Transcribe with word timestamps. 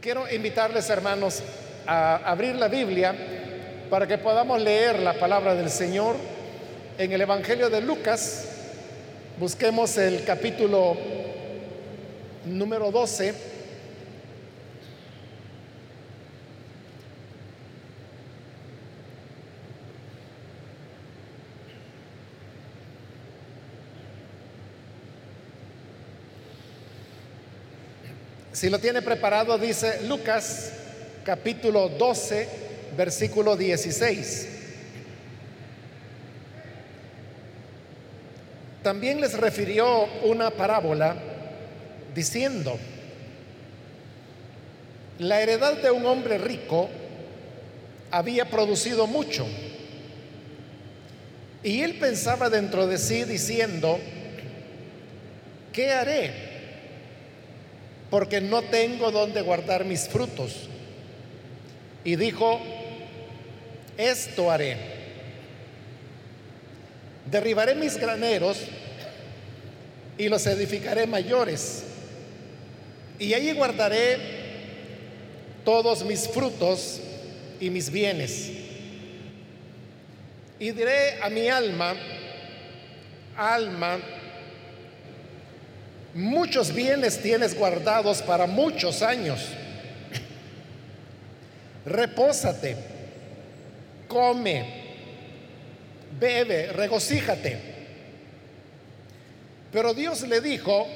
Quiero 0.00 0.32
invitarles, 0.32 0.88
hermanos, 0.88 1.42
a 1.86 2.16
abrir 2.24 2.54
la 2.54 2.68
Biblia 2.68 3.14
para 3.90 4.06
que 4.06 4.16
podamos 4.16 4.58
leer 4.58 4.98
la 4.98 5.12
palabra 5.12 5.54
del 5.54 5.68
Señor 5.68 6.16
en 6.96 7.12
el 7.12 7.20
Evangelio 7.20 7.68
de 7.68 7.82
Lucas. 7.82 8.46
Busquemos 9.38 9.98
el 9.98 10.24
capítulo 10.24 10.96
número 12.46 12.90
12. 12.90 13.49
Si 28.60 28.68
lo 28.68 28.78
tiene 28.78 29.00
preparado, 29.00 29.56
dice 29.56 30.02
Lucas 30.06 30.70
capítulo 31.24 31.88
12, 31.88 32.46
versículo 32.94 33.56
16. 33.56 34.48
También 38.82 39.18
les 39.22 39.32
refirió 39.32 40.04
una 40.24 40.50
parábola 40.50 41.16
diciendo, 42.14 42.78
la 45.18 45.40
heredad 45.40 45.78
de 45.78 45.90
un 45.90 46.04
hombre 46.04 46.36
rico 46.36 46.90
había 48.10 48.44
producido 48.44 49.06
mucho. 49.06 49.46
Y 51.62 51.80
él 51.80 51.94
pensaba 51.98 52.50
dentro 52.50 52.86
de 52.86 52.98
sí 52.98 53.24
diciendo, 53.24 53.98
¿qué 55.72 55.92
haré? 55.92 56.49
Porque 58.10 58.40
no 58.40 58.62
tengo 58.62 59.10
donde 59.10 59.40
guardar 59.40 59.84
mis 59.84 60.08
frutos. 60.08 60.68
Y 62.04 62.16
dijo, 62.16 62.60
esto 63.96 64.50
haré. 64.50 64.76
Derribaré 67.30 67.74
mis 67.74 67.96
graneros 67.96 68.58
y 70.18 70.28
los 70.28 70.46
edificaré 70.46 71.06
mayores. 71.06 71.84
Y 73.18 73.34
allí 73.34 73.52
guardaré 73.52 74.18
todos 75.64 76.04
mis 76.04 76.26
frutos 76.28 77.00
y 77.60 77.70
mis 77.70 77.90
bienes. 77.90 78.50
Y 80.58 80.72
diré 80.72 81.22
a 81.22 81.30
mi 81.30 81.48
alma, 81.48 81.94
alma, 83.36 83.98
muchos 86.14 86.74
bienes 86.74 87.20
tienes 87.20 87.56
guardados 87.56 88.22
para 88.22 88.46
muchos 88.46 89.02
años. 89.02 89.46
Repósate, 91.86 92.76
come, 94.08 94.64
bebe, 96.18 96.72
regocíjate. 96.72 97.58
Pero 99.72 99.94
Dios 99.94 100.22
le 100.22 100.40
dijo, 100.40 100.86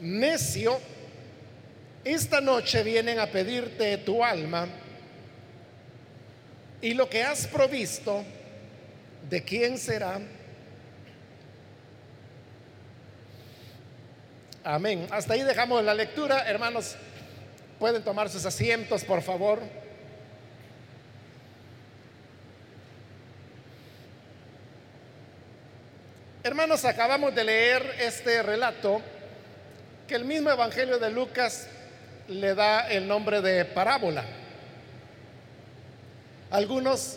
necio, 0.00 0.80
esta 2.04 2.40
noche 2.40 2.82
vienen 2.82 3.20
a 3.20 3.26
pedirte 3.26 3.98
tu 3.98 4.24
alma 4.24 4.66
y 6.80 6.94
lo 6.94 7.08
que 7.08 7.22
has 7.22 7.46
provisto, 7.46 8.24
¿de 9.30 9.44
quién 9.44 9.78
será? 9.78 10.20
Amén. 14.64 15.08
Hasta 15.10 15.34
ahí 15.34 15.42
dejamos 15.42 15.82
la 15.82 15.92
lectura. 15.92 16.48
Hermanos, 16.48 16.94
pueden 17.80 18.02
tomar 18.04 18.28
sus 18.28 18.46
asientos, 18.46 19.02
por 19.02 19.20
favor. 19.22 19.60
Hermanos, 26.44 26.84
acabamos 26.84 27.34
de 27.34 27.42
leer 27.42 27.96
este 27.98 28.42
relato 28.42 29.02
que 30.06 30.14
el 30.14 30.24
mismo 30.24 30.50
Evangelio 30.50 30.98
de 30.98 31.10
Lucas 31.10 31.66
le 32.28 32.54
da 32.54 32.88
el 32.88 33.08
nombre 33.08 33.40
de 33.40 33.64
parábola. 33.64 34.24
Algunos 36.52 37.16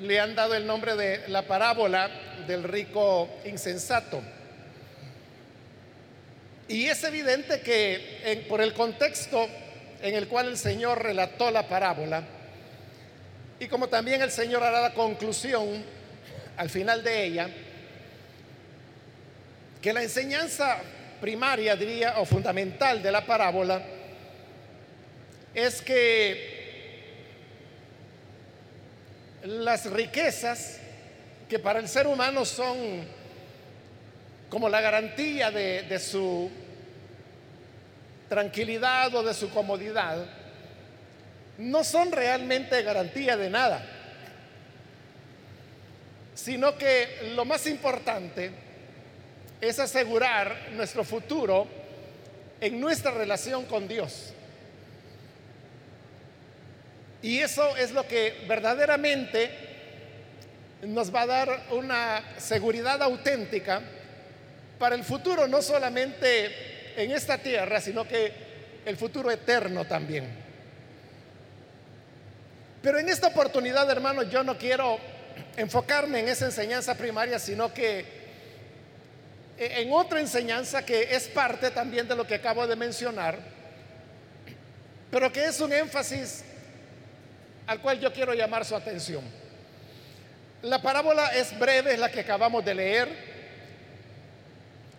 le 0.00 0.18
han 0.18 0.34
dado 0.34 0.54
el 0.54 0.66
nombre 0.66 0.96
de 0.96 1.28
la 1.28 1.42
parábola 1.42 2.10
del 2.46 2.64
rico 2.64 3.28
insensato. 3.44 4.22
Y 6.72 6.88
es 6.88 7.04
evidente 7.04 7.60
que 7.60 8.46
por 8.48 8.62
el 8.62 8.72
contexto 8.72 9.46
en 10.00 10.14
el 10.14 10.26
cual 10.26 10.48
el 10.48 10.56
Señor 10.56 11.02
relató 11.02 11.50
la 11.50 11.68
parábola, 11.68 12.22
y 13.60 13.68
como 13.68 13.90
también 13.90 14.22
el 14.22 14.30
Señor 14.30 14.62
hará 14.62 14.80
la 14.80 14.94
conclusión 14.94 15.84
al 16.56 16.70
final 16.70 17.04
de 17.04 17.24
ella, 17.24 17.50
que 19.82 19.92
la 19.92 20.02
enseñanza 20.02 20.78
primaria, 21.20 21.76
diría, 21.76 22.18
o 22.20 22.24
fundamental 22.24 23.02
de 23.02 23.12
la 23.12 23.26
parábola, 23.26 23.82
es 25.52 25.82
que 25.82 26.62
las 29.44 29.90
riquezas 29.90 30.78
que 31.50 31.58
para 31.58 31.80
el 31.80 31.86
ser 31.86 32.06
humano 32.06 32.46
son 32.46 33.06
como 34.52 34.68
la 34.68 34.82
garantía 34.82 35.50
de, 35.50 35.98
su 35.98 36.50
tranquilidad 38.32 39.14
o 39.14 39.22
de 39.22 39.34
su 39.34 39.50
comodidad, 39.50 40.24
no 41.58 41.84
son 41.84 42.10
realmente 42.10 42.82
garantía 42.82 43.36
de 43.36 43.50
nada, 43.50 43.84
sino 46.34 46.78
que 46.78 47.34
lo 47.36 47.44
más 47.44 47.66
importante 47.66 48.50
es 49.60 49.78
asegurar 49.78 50.70
nuestro 50.72 51.04
futuro 51.04 51.66
en 52.58 52.80
nuestra 52.80 53.10
relación 53.10 53.66
con 53.66 53.86
Dios. 53.86 54.32
Y 57.20 57.40
eso 57.40 57.76
es 57.76 57.92
lo 57.92 58.08
que 58.08 58.46
verdaderamente 58.48 59.50
nos 60.80 61.14
va 61.14 61.20
a 61.20 61.26
dar 61.26 61.66
una 61.70 62.24
seguridad 62.38 63.02
auténtica 63.02 63.82
para 64.78 64.94
el 64.94 65.04
futuro, 65.04 65.46
no 65.46 65.60
solamente 65.60 66.71
en 66.96 67.10
esta 67.10 67.38
tierra, 67.38 67.80
sino 67.80 68.06
que 68.06 68.32
el 68.84 68.96
futuro 68.96 69.30
eterno 69.30 69.84
también. 69.84 70.26
Pero 72.82 72.98
en 72.98 73.08
esta 73.08 73.28
oportunidad, 73.28 73.88
hermanos, 73.90 74.28
yo 74.30 74.42
no 74.42 74.58
quiero 74.58 74.98
enfocarme 75.56 76.20
en 76.20 76.28
esa 76.28 76.46
enseñanza 76.46 76.96
primaria, 76.96 77.38
sino 77.38 77.72
que 77.72 78.04
en 79.56 79.92
otra 79.92 80.20
enseñanza 80.20 80.84
que 80.84 81.14
es 81.14 81.28
parte 81.28 81.70
también 81.70 82.08
de 82.08 82.16
lo 82.16 82.26
que 82.26 82.34
acabo 82.34 82.66
de 82.66 82.74
mencionar, 82.74 83.38
pero 85.10 85.32
que 85.32 85.44
es 85.44 85.60
un 85.60 85.72
énfasis 85.72 86.42
al 87.66 87.80
cual 87.80 88.00
yo 88.00 88.12
quiero 88.12 88.34
llamar 88.34 88.64
su 88.64 88.74
atención. 88.74 89.22
La 90.62 90.80
parábola 90.80 91.28
es 91.34 91.56
breve, 91.58 91.92
es 91.92 91.98
la 91.98 92.10
que 92.10 92.20
acabamos 92.20 92.64
de 92.64 92.74
leer. 92.74 93.31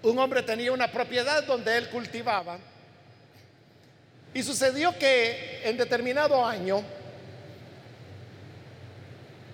Un 0.03 0.19
hombre 0.19 0.43
tenía 0.43 0.71
una 0.73 0.91
propiedad 0.91 1.43
donde 1.45 1.77
él 1.77 1.89
cultivaba 1.89 2.59
y 4.33 4.43
sucedió 4.43 4.97
que 4.99 5.61
en 5.63 5.77
determinado 5.77 6.45
año 6.45 6.83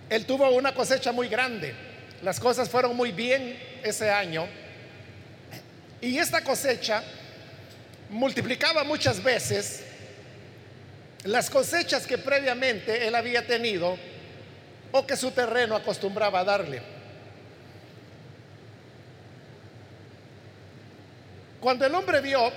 él 0.10 0.26
tuvo 0.26 0.50
una 0.50 0.74
cosecha 0.74 1.12
muy 1.12 1.28
grande. 1.28 1.76
Las 2.24 2.40
cosas 2.40 2.68
fueron 2.68 2.96
muy 2.96 3.12
bien 3.12 3.60
ese 3.84 4.10
año 4.10 4.48
y 6.02 6.18
esta 6.18 6.44
cosecha 6.44 7.04
multiplicaba 8.10 8.84
muchas 8.84 9.22
veces 9.22 9.84
las 11.26 11.50
cosechas 11.52 12.08
que 12.08 12.18
previamente 12.18 13.08
él 13.08 13.14
había 13.14 13.46
tenido 13.46 13.98
o 14.92 15.06
que 15.06 15.16
su 15.16 15.30
terreno 15.30 15.76
acostumbraba 15.76 16.40
a 16.40 16.44
darle. 16.44 16.99
Cuando 21.60 21.86
el 21.86 21.94
hombre 21.94 22.22
vio 22.22 22.52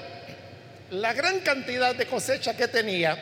la 0.90 1.12
gran 1.12 1.40
cantidad 1.40 1.94
de 1.94 2.06
cosecha 2.06 2.56
que 2.56 2.68
tenía, 2.68 3.18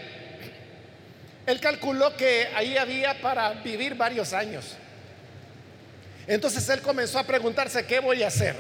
él 1.47 1.61
calculó 1.61 2.17
que 2.17 2.49
ahí 2.55 2.77
había 2.77 3.21
para 3.21 3.53
vivir 3.55 3.95
varios 3.95 4.33
años. 4.33 4.77
Entonces 6.27 6.69
él 6.69 6.81
comenzó 6.83 7.19
a 7.19 7.25
preguntarse, 7.25 7.87
¿qué 7.87 7.99
voy 7.99 8.23
a 8.23 8.29
hacer? 8.29 8.55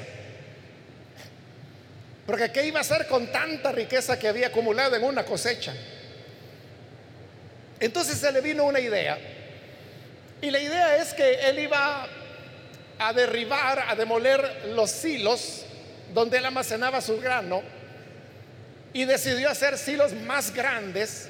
Porque 2.26 2.50
¿qué 2.50 2.64
iba 2.66 2.78
a 2.78 2.82
hacer 2.82 3.06
con 3.06 3.30
tanta 3.30 3.70
riqueza 3.72 4.18
que 4.18 4.28
había 4.28 4.46
acumulado 4.46 4.96
en 4.96 5.04
una 5.04 5.24
cosecha? 5.24 5.74
Entonces 7.78 8.18
se 8.18 8.32
le 8.32 8.40
vino 8.40 8.64
una 8.64 8.80
idea. 8.80 9.18
Y 10.40 10.50
la 10.50 10.58
idea 10.58 10.96
es 10.96 11.12
que 11.12 11.48
él 11.48 11.58
iba 11.58 12.08
a 12.98 13.12
derribar, 13.12 13.84
a 13.88 13.94
demoler 13.94 14.70
los 14.74 14.90
silos 14.90 15.66
donde 16.12 16.38
él 16.38 16.44
almacenaba 16.44 17.00
su 17.00 17.18
grano 17.20 17.62
y 18.92 19.04
decidió 19.04 19.48
hacer 19.48 19.78
silos 19.78 20.12
más 20.12 20.52
grandes 20.52 21.28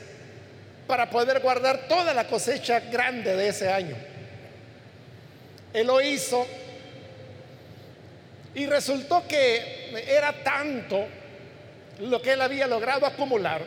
para 0.86 1.10
poder 1.10 1.40
guardar 1.40 1.86
toda 1.88 2.14
la 2.14 2.26
cosecha 2.26 2.80
grande 2.80 3.36
de 3.36 3.48
ese 3.48 3.70
año. 3.70 3.96
Él 5.72 5.86
lo 5.86 6.00
hizo 6.00 6.46
y 8.54 8.66
resultó 8.66 9.26
que 9.28 10.04
era 10.08 10.32
tanto 10.42 11.06
lo 12.00 12.20
que 12.20 12.32
él 12.32 12.40
había 12.40 12.66
logrado 12.66 13.06
acumular 13.06 13.62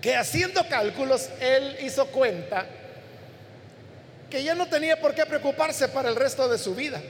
que 0.00 0.14
haciendo 0.14 0.68
cálculos 0.68 1.30
él 1.40 1.78
hizo 1.80 2.06
cuenta 2.08 2.66
que 4.30 4.44
ya 4.44 4.54
no 4.54 4.68
tenía 4.68 5.00
por 5.00 5.14
qué 5.14 5.24
preocuparse 5.24 5.88
para 5.88 6.10
el 6.10 6.16
resto 6.16 6.46
de 6.46 6.58
su 6.58 6.74
vida 6.74 7.00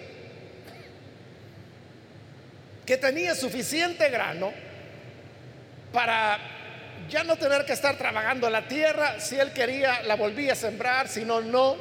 que 2.87 2.97
tenía 2.97 3.35
suficiente 3.35 4.09
grano 4.11 4.53
para 5.93 6.39
ya 7.09 7.25
no 7.25 7.37
tener 7.37 7.65
que 7.65 7.73
estar 7.73 7.97
trabajando 7.97 8.49
la 8.51 8.67
tierra, 8.67 9.21
si 9.21 9.39
él 9.39 9.53
quería 9.53 10.03
la 10.03 10.17
volvía 10.17 10.53
a 10.53 10.57
sembrar, 10.57 11.09
si 11.09 11.25
no, 11.25 11.41
no. 11.41 11.77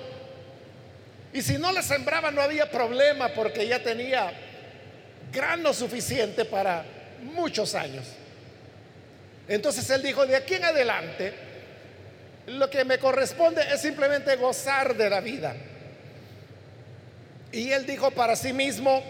Y 1.34 1.42
si 1.42 1.58
no 1.58 1.72
la 1.72 1.82
sembraba 1.82 2.32
no 2.32 2.42
había 2.42 2.70
problema 2.70 3.30
porque 3.30 3.68
ya 3.68 3.82
tenía 3.82 4.32
grano 5.32 5.74
suficiente 5.74 6.46
para 6.46 6.86
muchos 7.24 7.74
años. 7.74 8.06
Entonces 9.48 9.90
él 9.90 10.04
dijo, 10.04 10.26
de 10.26 10.36
aquí 10.36 10.56
en 10.56 10.66
adelante, 10.66 11.34
lo 12.48 12.70
que 12.70 12.86
me 12.86 12.98
corresponde 12.98 13.62
es 13.74 13.82
simplemente 13.82 14.36
gozar 14.36 14.96
de 14.96 15.10
la 15.10 15.22
vida. 15.22 15.56
Y 17.52 17.72
él 17.72 17.86
dijo 17.86 18.12
para 18.12 18.36
sí 18.36 18.54
mismo, 18.54 19.04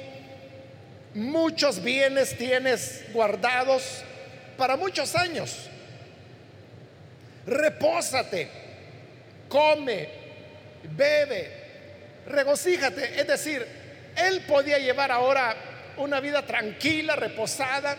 muchos 1.13 1.83
bienes 1.83 2.37
tienes 2.37 3.05
guardados 3.13 4.03
para 4.57 4.77
muchos 4.77 5.15
años. 5.15 5.69
Repósate, 7.45 8.49
come, 9.49 10.09
bebe, 10.95 11.51
regocíjate. 12.27 13.19
Es 13.19 13.27
decir, 13.27 13.65
él 14.15 14.41
podía 14.47 14.77
llevar 14.79 15.11
ahora 15.11 15.55
una 15.97 16.19
vida 16.19 16.45
tranquila, 16.45 17.15
reposada, 17.15 17.97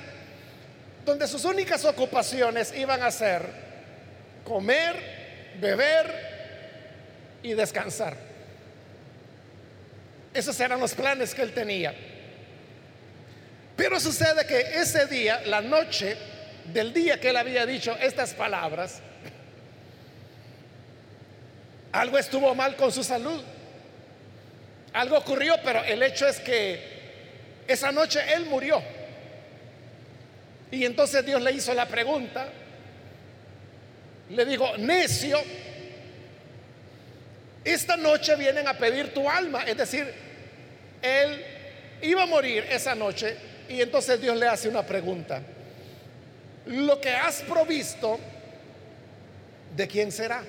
donde 1.05 1.29
sus 1.29 1.45
únicas 1.45 1.85
ocupaciones 1.85 2.73
iban 2.77 3.03
a 3.03 3.11
ser 3.11 3.43
comer, 4.45 4.97
beber 5.61 6.35
y 7.43 7.53
descansar. 7.53 8.17
Esos 10.33 10.59
eran 10.59 10.81
los 10.81 10.95
planes 10.95 11.35
que 11.35 11.43
él 11.43 11.53
tenía. 11.53 11.95
Pero 13.77 13.99
sucede 13.99 14.47
que 14.47 14.81
ese 14.81 15.07
día, 15.07 15.43
la 15.47 15.61
noche 15.61 16.17
del 16.73 16.93
día 16.93 17.19
que 17.21 17.31
él 17.31 17.37
había 17.37 17.67
dicho 17.67 17.97
estas 18.01 18.33
palabras, 18.35 19.01
algo 21.93 22.19
estuvo 22.19 22.55
mal 22.55 22.77
con 22.77 22.93
su 22.93 23.03
salud. 23.03 23.43
Algo 24.93 25.19
ocurrió, 25.19 25.57
pero 25.65 25.83
el 25.85 26.03
hecho 26.03 26.27
es 26.27 26.39
que 26.39 26.81
esa 27.67 27.91
noche 27.91 28.21
él 28.35 28.47
murió. 28.47 28.83
Y 30.71 30.85
entonces 30.85 31.25
Dios 31.25 31.43
le 31.43 31.53
hizo 31.53 31.75
la 31.75 31.87
pregunta, 31.87 32.49
le 34.31 34.45
dijo, 34.45 34.77
necio, 34.79 35.41
esta 37.65 37.97
noche 37.97 38.37
vienen 38.37 38.69
a 38.69 38.75
pedir 38.75 39.13
tu 39.13 39.29
alma. 39.29 39.65
Es 39.65 39.77
decir, 39.77 40.13
él 41.03 41.45
iba 42.03 42.23
a 42.23 42.27
morir 42.27 42.67
esa 42.71 42.95
noche 42.95 43.37
y 43.69 43.81
entonces 43.81 44.21
Dios 44.21 44.37
le 44.37 44.47
hace 44.47 44.69
una 44.69 44.85
pregunta. 44.85 45.43
Lo 46.67 47.01
que 47.01 47.11
has 47.11 47.43
provisto, 47.43 48.19
¿de 49.77 49.87
quién 49.87 50.11
será? 50.13 50.43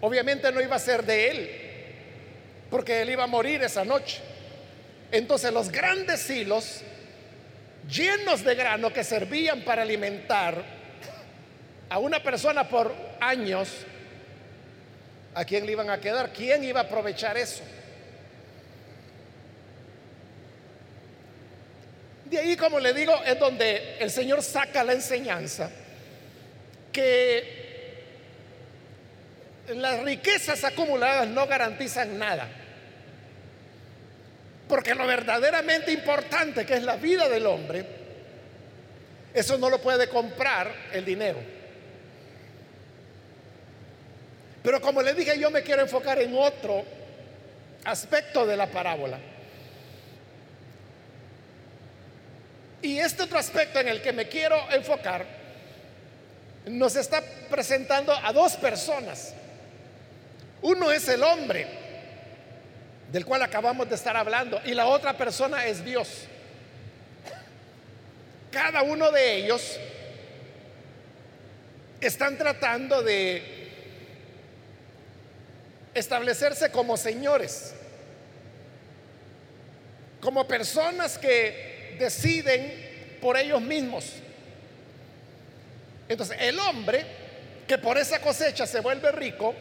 Obviamente 0.00 0.50
no 0.52 0.60
iba 0.60 0.76
a 0.76 0.78
ser 0.78 1.04
de 1.04 1.30
él, 1.30 1.50
porque 2.70 3.02
él 3.02 3.10
iba 3.10 3.24
a 3.24 3.28
morir 3.28 3.62
esa 3.62 3.84
noche. 3.84 4.20
Entonces 5.12 5.52
los 5.52 5.70
grandes 5.70 6.28
hilos 6.28 6.82
llenos 7.88 8.44
de 8.44 8.54
grano 8.54 8.92
que 8.92 9.04
servían 9.04 9.62
para 9.62 9.82
alimentar 9.82 10.62
a 11.88 11.98
una 11.98 12.22
persona 12.22 12.68
por 12.68 12.92
años, 13.20 13.68
¿a 15.34 15.44
quién 15.44 15.66
le 15.66 15.72
iban 15.72 15.90
a 15.90 16.00
quedar? 16.00 16.32
¿Quién 16.32 16.64
iba 16.64 16.80
a 16.80 16.84
aprovechar 16.84 17.36
eso? 17.36 17.62
De 22.30 22.38
ahí, 22.38 22.56
como 22.56 22.80
le 22.80 22.92
digo, 22.92 23.14
es 23.24 23.38
donde 23.38 23.98
el 24.00 24.10
Señor 24.10 24.42
saca 24.42 24.82
la 24.82 24.94
enseñanza 24.94 25.70
que 26.92 27.56
las 29.68 30.02
riquezas 30.02 30.64
acumuladas 30.64 31.28
no 31.28 31.46
garantizan 31.46 32.18
nada. 32.18 32.48
Porque 34.68 34.94
lo 34.94 35.06
verdaderamente 35.06 35.92
importante 35.92 36.66
que 36.66 36.74
es 36.74 36.82
la 36.82 36.96
vida 36.96 37.28
del 37.28 37.46
hombre, 37.46 37.86
eso 39.32 39.56
no 39.58 39.70
lo 39.70 39.80
puede 39.80 40.08
comprar 40.08 40.72
el 40.92 41.04
dinero. 41.04 41.38
Pero 44.64 44.80
como 44.80 45.00
le 45.00 45.14
dije, 45.14 45.38
yo 45.38 45.48
me 45.52 45.62
quiero 45.62 45.82
enfocar 45.82 46.20
en 46.20 46.34
otro 46.36 46.84
aspecto 47.84 48.44
de 48.44 48.56
la 48.56 48.66
parábola. 48.66 49.35
Y 52.86 53.00
este 53.00 53.24
otro 53.24 53.36
aspecto 53.36 53.80
en 53.80 53.88
el 53.88 54.00
que 54.00 54.12
me 54.12 54.28
quiero 54.28 54.56
enfocar 54.70 55.26
nos 56.66 56.94
está 56.94 57.20
presentando 57.50 58.12
a 58.12 58.32
dos 58.32 58.54
personas. 58.54 59.34
Uno 60.62 60.92
es 60.92 61.08
el 61.08 61.24
hombre, 61.24 61.66
del 63.10 63.26
cual 63.26 63.42
acabamos 63.42 63.88
de 63.88 63.96
estar 63.96 64.16
hablando, 64.16 64.60
y 64.64 64.72
la 64.72 64.86
otra 64.86 65.16
persona 65.16 65.66
es 65.66 65.84
Dios. 65.84 66.28
Cada 68.52 68.84
uno 68.84 69.10
de 69.10 69.34
ellos 69.34 69.80
están 72.00 72.38
tratando 72.38 73.02
de 73.02 73.42
establecerse 75.92 76.70
como 76.70 76.96
señores, 76.96 77.74
como 80.20 80.46
personas 80.46 81.18
que 81.18 81.75
deciden 81.98 83.18
por 83.20 83.36
ellos 83.36 83.60
mismos. 83.60 84.12
Entonces, 86.08 86.36
el 86.40 86.58
hombre 86.58 87.04
que 87.66 87.78
por 87.78 87.98
esa 87.98 88.20
cosecha 88.20 88.66
se 88.66 88.80
vuelve 88.80 89.10
rico, 89.12 89.54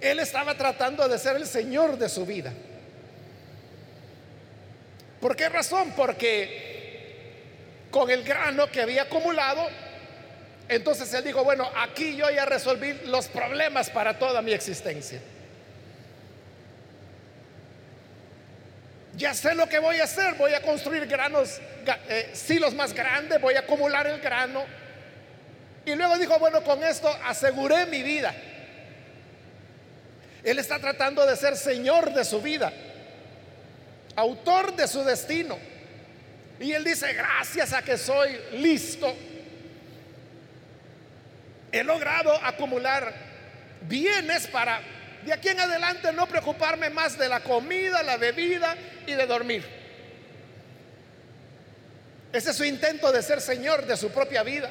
él 0.00 0.18
estaba 0.20 0.56
tratando 0.56 1.08
de 1.08 1.18
ser 1.18 1.36
el 1.36 1.46
Señor 1.46 1.98
de 1.98 2.08
su 2.08 2.24
vida. 2.24 2.52
¿Por 5.20 5.36
qué 5.36 5.48
razón? 5.48 5.92
Porque 5.96 7.88
con 7.90 8.10
el 8.10 8.22
grano 8.22 8.70
que 8.70 8.80
había 8.80 9.02
acumulado, 9.02 9.68
entonces 10.68 11.12
él 11.12 11.24
dijo, 11.24 11.44
bueno, 11.44 11.68
aquí 11.76 12.16
yo 12.16 12.30
ya 12.30 12.46
resolví 12.46 12.94
los 13.06 13.28
problemas 13.28 13.90
para 13.90 14.18
toda 14.18 14.40
mi 14.40 14.52
existencia. 14.52 15.20
Ya 19.16 19.34
sé 19.34 19.54
lo 19.54 19.68
que 19.68 19.78
voy 19.78 20.00
a 20.00 20.04
hacer, 20.04 20.34
voy 20.34 20.54
a 20.54 20.62
construir 20.62 21.06
granos, 21.06 21.60
eh, 22.08 22.30
silos 22.32 22.74
más 22.74 22.92
grandes, 22.94 23.40
voy 23.40 23.54
a 23.54 23.60
acumular 23.60 24.06
el 24.06 24.20
grano. 24.20 24.64
Y 25.84 25.94
luego 25.94 26.18
dijo, 26.18 26.38
bueno, 26.38 26.62
con 26.62 26.82
esto 26.84 27.08
aseguré 27.24 27.86
mi 27.86 28.02
vida. 28.02 28.34
Él 30.44 30.58
está 30.58 30.78
tratando 30.78 31.26
de 31.26 31.36
ser 31.36 31.56
señor 31.56 32.12
de 32.14 32.24
su 32.24 32.40
vida, 32.40 32.72
autor 34.16 34.74
de 34.74 34.86
su 34.88 35.04
destino. 35.04 35.58
Y 36.58 36.72
él 36.72 36.84
dice, 36.84 37.12
gracias 37.12 37.72
a 37.72 37.82
que 37.82 37.98
soy 37.98 38.38
listo, 38.52 39.14
he 41.72 41.82
logrado 41.82 42.34
acumular 42.44 43.12
bienes 43.82 44.46
para 44.46 44.80
de 45.24 45.32
aquí 45.32 45.48
en 45.48 45.60
adelante 45.60 46.12
no 46.12 46.26
preocuparme 46.26 46.90
más 46.90 47.18
de 47.18 47.28
la 47.28 47.40
comida, 47.40 48.02
la 48.02 48.16
bebida 48.16 48.74
y 49.06 49.12
de 49.12 49.26
dormir. 49.26 49.64
Ese 52.32 52.50
es 52.50 52.56
su 52.56 52.64
intento 52.64 53.12
de 53.12 53.22
ser 53.22 53.40
señor 53.40 53.86
de 53.86 53.96
su 53.96 54.10
propia 54.10 54.42
vida, 54.42 54.70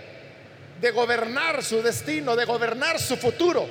de 0.81 0.91
gobernar 0.91 1.63
su 1.63 1.81
destino, 1.83 2.35
de 2.35 2.45
gobernar 2.45 2.99
su 2.99 3.17
futuro, 3.17 3.67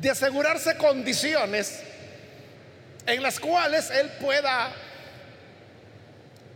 de 0.00 0.10
asegurarse 0.10 0.76
condiciones 0.76 1.80
en 3.06 3.22
las 3.22 3.40
cuales 3.40 3.90
él 3.90 4.10
pueda 4.20 4.72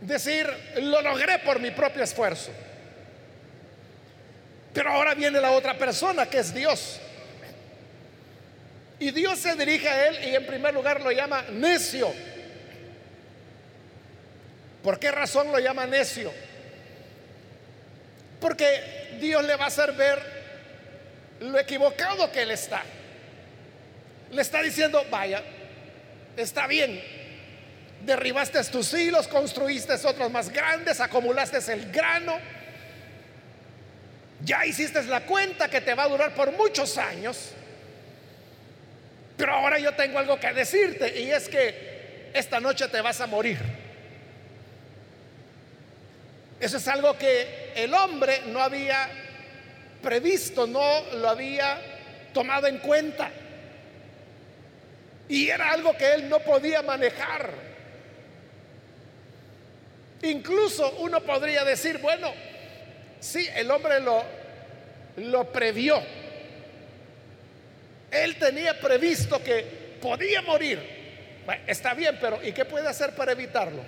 decir, 0.01 0.47
lo 0.81 1.01
logré 1.01 1.39
por 1.39 1.59
mi 1.59 1.71
propio 1.71 2.03
esfuerzo. 2.03 2.51
Pero 4.73 4.91
ahora 4.91 5.15
viene 5.15 5.39
la 5.41 5.51
otra 5.51 5.77
persona 5.77 6.27
que 6.27 6.39
es 6.39 6.53
Dios 6.53 6.99
y 9.01 9.09
Dios 9.09 9.39
se 9.39 9.55
dirige 9.55 9.89
a 9.89 10.09
él 10.09 10.29
y 10.29 10.35
en 10.35 10.45
primer 10.45 10.75
lugar 10.75 11.01
lo 11.01 11.11
llama 11.11 11.43
necio. 11.49 12.13
¿Por 14.83 14.99
qué 14.99 15.09
razón 15.09 15.51
lo 15.51 15.57
llama 15.57 15.87
necio? 15.87 16.31
Porque 18.39 19.17
Dios 19.19 19.43
le 19.43 19.55
va 19.55 19.63
a 19.65 19.67
hacer 19.69 19.93
ver 19.93 20.19
lo 21.39 21.57
equivocado 21.57 22.31
que 22.31 22.43
él 22.43 22.51
está. 22.51 22.83
Le 24.29 24.43
está 24.43 24.61
diciendo, 24.61 25.03
vaya, 25.09 25.41
está 26.37 26.67
bien, 26.67 27.01
derribaste 28.05 28.63
tus 28.65 28.93
hilos, 28.93 29.27
construiste 29.27 29.93
otros 29.93 30.29
más 30.29 30.49
grandes, 30.49 30.99
acumulaste 30.99 31.57
el 31.73 31.91
grano, 31.91 32.37
ya 34.41 34.63
hiciste 34.63 35.01
la 35.05 35.21
cuenta 35.21 35.71
que 35.71 35.81
te 35.81 35.95
va 35.95 36.03
a 36.03 36.07
durar 36.07 36.35
por 36.35 36.51
muchos 36.51 36.99
años, 36.99 37.55
pero 39.41 39.55
ahora 39.55 39.79
yo 39.79 39.91
tengo 39.93 40.19
algo 40.19 40.39
que 40.39 40.53
decirte 40.53 41.19
y 41.19 41.31
es 41.31 41.49
que 41.49 42.29
esta 42.31 42.59
noche 42.59 42.87
te 42.89 43.01
vas 43.01 43.21
a 43.21 43.25
morir. 43.25 43.57
Eso 46.59 46.77
es 46.77 46.87
algo 46.87 47.17
que 47.17 47.71
el 47.75 47.91
hombre 47.91 48.43
no 48.45 48.61
había 48.61 49.09
previsto, 50.03 50.67
no 50.67 51.01
lo 51.13 51.27
había 51.27 51.81
tomado 52.35 52.67
en 52.67 52.77
cuenta. 52.77 53.31
Y 55.27 55.49
era 55.49 55.71
algo 55.71 55.97
que 55.97 56.13
él 56.13 56.29
no 56.29 56.37
podía 56.41 56.83
manejar. 56.83 57.51
Incluso 60.21 60.97
uno 60.99 61.19
podría 61.21 61.63
decir, 61.63 61.97
bueno, 61.97 62.31
sí, 63.19 63.47
el 63.55 63.71
hombre 63.71 64.01
lo, 64.01 64.23
lo 65.15 65.51
previó. 65.51 66.20
Él 68.11 68.35
tenía 68.35 68.79
previsto 68.79 69.41
que 69.41 69.97
podía 70.01 70.41
morir. 70.41 70.79
está 71.65 71.93
bien, 71.93 72.17
pero 72.19 72.43
¿y 72.43 72.51
qué 72.51 72.65
puede 72.65 72.87
hacer 72.87 73.15
para 73.15 73.31
evitarlo? 73.31 73.81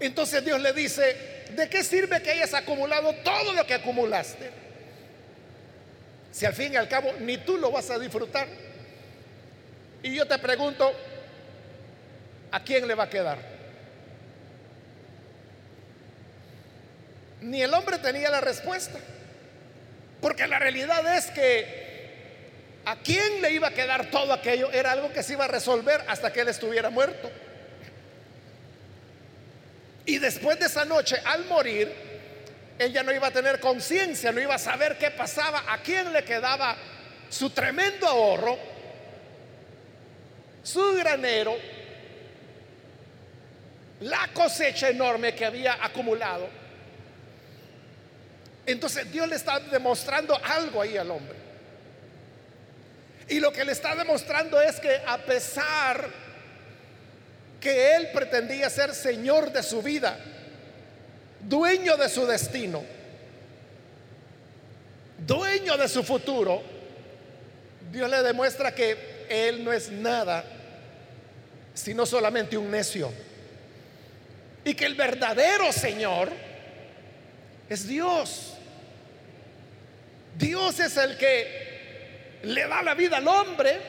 Entonces 0.00 0.44
Dios 0.44 0.60
le 0.60 0.72
dice, 0.72 1.44
¿de 1.54 1.68
qué 1.68 1.84
sirve 1.84 2.20
que 2.20 2.32
hayas 2.32 2.52
acumulado 2.54 3.14
todo 3.22 3.52
lo 3.52 3.64
que 3.64 3.74
acumulaste? 3.74 4.50
Si 6.32 6.44
al 6.44 6.54
fin 6.54 6.72
y 6.72 6.76
al 6.76 6.88
cabo 6.88 7.12
ni 7.20 7.38
tú 7.38 7.56
lo 7.56 7.70
vas 7.70 7.88
a 7.90 7.98
disfrutar. 7.98 8.48
Y 10.02 10.16
yo 10.16 10.26
te 10.26 10.36
pregunto, 10.38 10.92
¿a 12.50 12.64
quién 12.64 12.88
le 12.88 12.94
va 12.94 13.04
a 13.04 13.10
quedar? 13.10 13.38
Ni 17.42 17.62
el 17.62 17.72
hombre 17.72 17.98
tenía 17.98 18.28
la 18.30 18.40
respuesta. 18.40 18.98
Porque 20.22 20.46
la 20.46 20.60
realidad 20.60 21.16
es 21.16 21.26
que 21.32 21.82
a 22.84 22.96
quién 22.96 23.42
le 23.42 23.50
iba 23.50 23.68
a 23.68 23.74
quedar 23.74 24.06
todo 24.10 24.32
aquello 24.32 24.70
era 24.70 24.92
algo 24.92 25.12
que 25.12 25.22
se 25.24 25.32
iba 25.32 25.44
a 25.44 25.48
resolver 25.48 26.00
hasta 26.06 26.32
que 26.32 26.40
él 26.40 26.48
estuviera 26.48 26.90
muerto. 26.90 27.28
Y 30.06 30.18
después 30.18 30.60
de 30.60 30.66
esa 30.66 30.84
noche, 30.84 31.20
al 31.24 31.44
morir, 31.46 31.92
ella 32.78 33.02
no 33.02 33.12
iba 33.12 33.26
a 33.26 33.30
tener 33.32 33.58
conciencia, 33.58 34.30
no 34.30 34.40
iba 34.40 34.54
a 34.54 34.58
saber 34.58 34.96
qué 34.96 35.10
pasaba, 35.10 35.64
a 35.68 35.78
quién 35.78 36.12
le 36.12 36.22
quedaba 36.22 36.76
su 37.28 37.50
tremendo 37.50 38.06
ahorro, 38.06 38.56
su 40.62 40.94
granero, 40.94 41.56
la 44.00 44.30
cosecha 44.32 44.88
enorme 44.88 45.34
que 45.34 45.44
había 45.44 45.84
acumulado. 45.84 46.61
Entonces 48.66 49.10
Dios 49.10 49.28
le 49.28 49.36
está 49.36 49.58
demostrando 49.60 50.38
algo 50.44 50.80
ahí 50.80 50.96
al 50.96 51.10
hombre. 51.10 51.36
Y 53.28 53.40
lo 53.40 53.52
que 53.52 53.64
le 53.64 53.72
está 53.72 53.94
demostrando 53.94 54.60
es 54.60 54.78
que 54.78 55.00
a 55.06 55.18
pesar 55.18 56.08
que 57.60 57.96
él 57.96 58.08
pretendía 58.12 58.68
ser 58.68 58.94
señor 58.94 59.52
de 59.52 59.62
su 59.62 59.82
vida, 59.82 60.18
dueño 61.40 61.96
de 61.96 62.08
su 62.08 62.26
destino, 62.26 62.82
dueño 65.18 65.76
de 65.76 65.88
su 65.88 66.02
futuro, 66.02 66.62
Dios 67.90 68.10
le 68.10 68.22
demuestra 68.22 68.74
que 68.74 69.26
él 69.28 69.64
no 69.64 69.72
es 69.72 69.90
nada, 69.90 70.44
sino 71.74 72.04
solamente 72.04 72.56
un 72.56 72.70
necio. 72.70 73.12
Y 74.64 74.74
que 74.74 74.84
el 74.84 74.94
verdadero 74.94 75.72
Señor 75.72 76.30
es 77.72 77.86
Dios. 77.86 78.54
Dios 80.36 80.80
es 80.80 80.96
el 80.96 81.16
que 81.16 82.40
le 82.44 82.66
da 82.66 82.82
la 82.82 82.94
vida 82.94 83.18
al 83.18 83.28
hombre, 83.28 83.80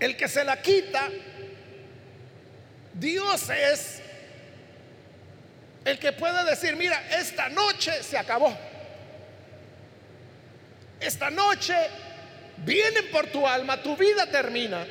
el 0.00 0.16
que 0.16 0.28
se 0.28 0.44
la 0.44 0.60
quita 0.60 1.08
Dios 3.00 3.48
es 3.48 4.02
el 5.86 5.98
que 5.98 6.12
puede 6.12 6.44
decir, 6.44 6.76
mira, 6.76 7.02
esta 7.18 7.48
noche 7.48 8.02
se 8.02 8.18
acabó. 8.18 8.54
Esta 11.00 11.30
noche 11.30 11.74
vienen 12.58 13.10
por 13.10 13.28
tu 13.28 13.46
alma, 13.46 13.82
tu 13.82 13.96
vida 13.96 14.26
termina. 14.26 14.86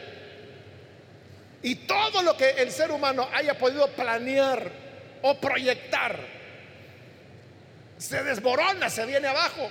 Y 1.61 1.75
todo 1.75 2.23
lo 2.23 2.35
que 2.35 2.49
el 2.49 2.71
ser 2.71 2.89
humano 2.89 3.29
haya 3.31 3.55
podido 3.59 3.87
planear 3.91 4.71
o 5.21 5.39
proyectar 5.39 6.38
se 7.99 8.23
desborona, 8.23 8.89
se 8.89 9.05
viene 9.05 9.27
abajo. 9.27 9.69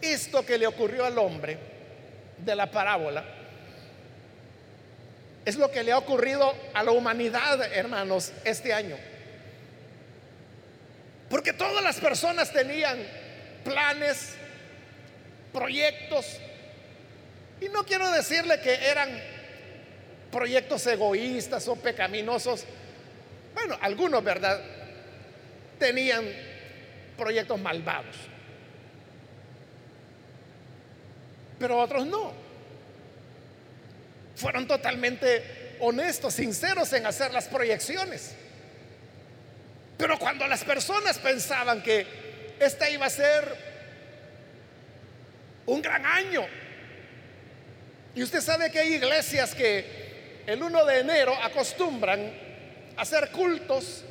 Esto 0.00 0.44
que 0.44 0.58
le 0.58 0.66
ocurrió 0.66 1.04
al 1.06 1.18
hombre 1.18 1.58
de 2.38 2.54
la 2.54 2.70
parábola 2.70 3.24
es 5.44 5.56
lo 5.56 5.70
que 5.70 5.82
le 5.82 5.90
ha 5.90 5.98
ocurrido 5.98 6.54
a 6.74 6.84
la 6.84 6.92
humanidad, 6.92 7.60
hermanos, 7.72 8.32
este 8.44 8.72
año. 8.72 8.96
Porque 11.28 11.52
todas 11.52 11.82
las 11.82 11.98
personas 11.98 12.52
tenían 12.52 12.98
planes, 13.64 14.34
proyectos, 15.52 16.26
y 17.60 17.68
no 17.68 17.84
quiero 17.84 18.10
decirle 18.10 18.60
que 18.60 18.74
eran 18.74 19.08
proyectos 20.30 20.86
egoístas 20.86 21.66
o 21.68 21.76
pecaminosos. 21.76 22.64
Bueno, 23.54 23.78
algunos, 23.80 24.22
¿verdad? 24.22 24.60
Tenían 25.82 26.24
proyectos 27.18 27.58
malvados. 27.58 28.14
Pero 31.58 31.76
otros 31.76 32.06
no 32.06 32.32
fueron 34.36 34.68
totalmente 34.68 35.74
honestos, 35.80 36.34
sinceros 36.34 36.92
en 36.92 37.04
hacer 37.04 37.32
las 37.32 37.48
proyecciones. 37.48 38.36
Pero 39.98 40.20
cuando 40.20 40.46
las 40.46 40.62
personas 40.62 41.18
pensaban 41.18 41.82
que 41.82 42.06
este 42.60 42.92
iba 42.92 43.06
a 43.06 43.10
ser 43.10 43.44
un 45.66 45.82
gran 45.82 46.06
año, 46.06 46.46
y 48.14 48.22
usted 48.22 48.40
sabe 48.40 48.70
que 48.70 48.78
hay 48.78 48.94
iglesias 48.94 49.52
que 49.52 50.42
el 50.46 50.62
1 50.62 50.84
de 50.84 51.00
enero 51.00 51.34
acostumbran 51.42 52.32
hacer 52.96 53.32
cultos 53.32 54.04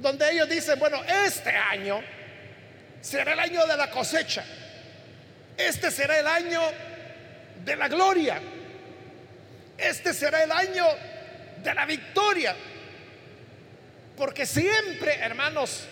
donde 0.00 0.30
ellos 0.32 0.48
dicen, 0.48 0.78
bueno, 0.78 1.02
este 1.26 1.50
año 1.50 2.02
será 3.00 3.32
el 3.32 3.40
año 3.40 3.66
de 3.66 3.76
la 3.76 3.90
cosecha, 3.90 4.44
este 5.56 5.90
será 5.90 6.18
el 6.18 6.26
año 6.26 6.62
de 7.64 7.76
la 7.76 7.88
gloria. 7.88 8.40
Este 9.76 10.12
será 10.12 10.42
el 10.44 10.52
año 10.52 10.86
de 11.62 11.74
la 11.74 11.86
victoria. 11.86 12.54
Porque 14.16 14.44
siempre, 14.44 15.14
hermanos, 15.16 15.84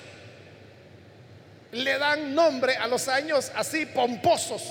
le 1.72 1.98
dan 1.98 2.34
nombre 2.34 2.76
a 2.76 2.86
los 2.86 3.08
años 3.08 3.50
así 3.54 3.86
pomposos. 3.86 4.62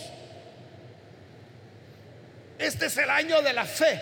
Este 2.59 2.87
es 2.87 2.97
el 2.97 3.09
año 3.09 3.41
de 3.41 3.53
la 3.53 3.65
fe. 3.65 3.99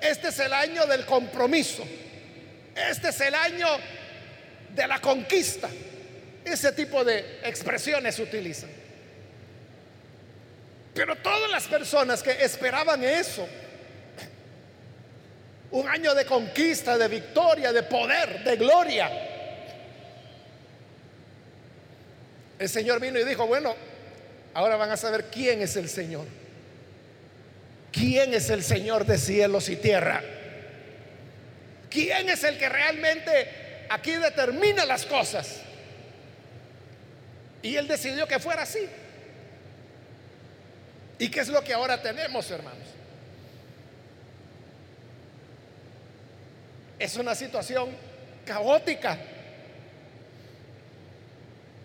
Este 0.00 0.28
es 0.28 0.38
el 0.40 0.52
año 0.52 0.86
del 0.86 1.04
compromiso. 1.06 1.84
Este 2.74 3.08
es 3.08 3.20
el 3.20 3.34
año 3.34 3.68
de 4.74 4.86
la 4.86 5.00
conquista. 5.00 5.68
Ese 6.44 6.72
tipo 6.72 7.04
de 7.04 7.40
expresiones 7.44 8.14
se 8.14 8.22
utilizan. 8.22 8.70
Pero 10.94 11.16
todas 11.16 11.50
las 11.50 11.66
personas 11.66 12.22
que 12.22 12.30
esperaban 12.30 13.02
eso, 13.02 13.48
un 15.70 15.88
año 15.88 16.14
de 16.14 16.24
conquista, 16.24 16.96
de 16.96 17.08
victoria, 17.08 17.72
de 17.72 17.82
poder, 17.82 18.44
de 18.44 18.56
gloria, 18.56 19.10
el 22.58 22.68
Señor 22.68 23.00
vino 23.00 23.18
y 23.18 23.24
dijo, 23.24 23.46
bueno, 23.46 23.74
ahora 24.54 24.76
van 24.76 24.90
a 24.90 24.96
saber 24.96 25.26
quién 25.32 25.62
es 25.62 25.76
el 25.76 25.88
Señor. 25.88 26.26
¿Quién 27.90 28.34
es 28.34 28.50
el 28.50 28.62
Señor 28.62 29.06
de 29.06 29.18
cielos 29.18 29.68
y 29.68 29.76
tierra? 29.76 30.22
¿Quién 31.90 32.28
es 32.28 32.42
el 32.42 32.58
que 32.58 32.68
realmente 32.68 33.63
aquí 33.94 34.12
determina 34.12 34.84
las 34.84 35.06
cosas? 35.06 35.60
Y 37.62 37.76
él 37.76 37.88
decidió 37.88 38.26
que 38.26 38.38
fuera 38.38 38.62
así. 38.62 38.86
¿Y 41.18 41.28
qué 41.30 41.40
es 41.40 41.48
lo 41.48 41.62
que 41.62 41.72
ahora 41.72 42.02
tenemos, 42.02 42.50
hermanos? 42.50 42.88
Es 46.98 47.16
una 47.16 47.34
situación 47.34 47.90
caótica. 48.44 49.18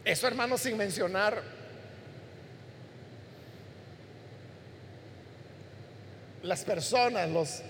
Eso, 0.03 0.27
hermanos, 0.27 0.61
sin 0.61 0.75
mencionar 0.75 1.41
las 6.41 6.63
personas, 6.63 7.29
los 7.29 7.61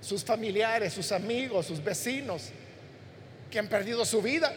sus 0.00 0.24
familiares, 0.24 0.92
sus 0.92 1.10
amigos, 1.10 1.66
sus 1.66 1.82
vecinos 1.82 2.52
que 3.50 3.58
han 3.58 3.68
perdido 3.68 4.04
su 4.04 4.22
vida. 4.22 4.54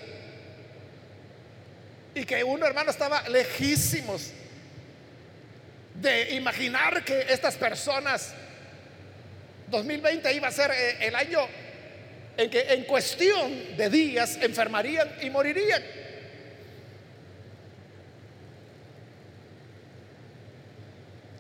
Y 2.14 2.26
que 2.26 2.44
uno, 2.44 2.66
hermano, 2.66 2.92
estaba 2.92 3.28
lejísimos 3.30 4.32
de 5.96 6.32
imaginar 6.32 7.04
que 7.04 7.26
estas 7.30 7.56
personas 7.56 8.34
2020 9.70 10.34
iba 10.34 10.48
a 10.48 10.52
ser 10.52 10.72
eh, 10.72 11.08
el 11.08 11.16
año 11.16 11.40
en 12.38 12.50
que 12.50 12.62
en 12.74 12.84
cuestión 12.84 13.78
de 13.78 13.90
días 13.90 14.38
enfermarían 14.42 15.10
y 15.22 15.30
morirían. 15.30 15.84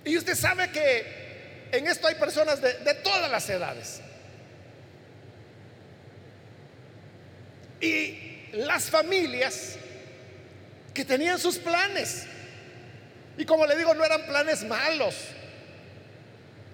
Y 0.04 0.18
usted 0.18 0.36
sabe 0.36 0.72
que 0.72 1.70
en 1.72 1.88
esto 1.88 2.08
hay 2.08 2.16
personas 2.16 2.62
de, 2.62 2.74
de 2.80 2.94
todas 2.96 3.30
las 3.30 3.50
edades. 3.50 4.02
Y 7.82 8.48
las 8.54 8.90
familias 8.90 9.78
que 10.94 11.06
tenían 11.06 11.40
sus 11.40 11.58
planes. 11.58 12.26
Y 13.38 13.46
como 13.46 13.66
le 13.66 13.76
digo, 13.76 13.94
no 13.94 14.04
eran 14.04 14.26
planes 14.26 14.64
malos. 14.64 15.16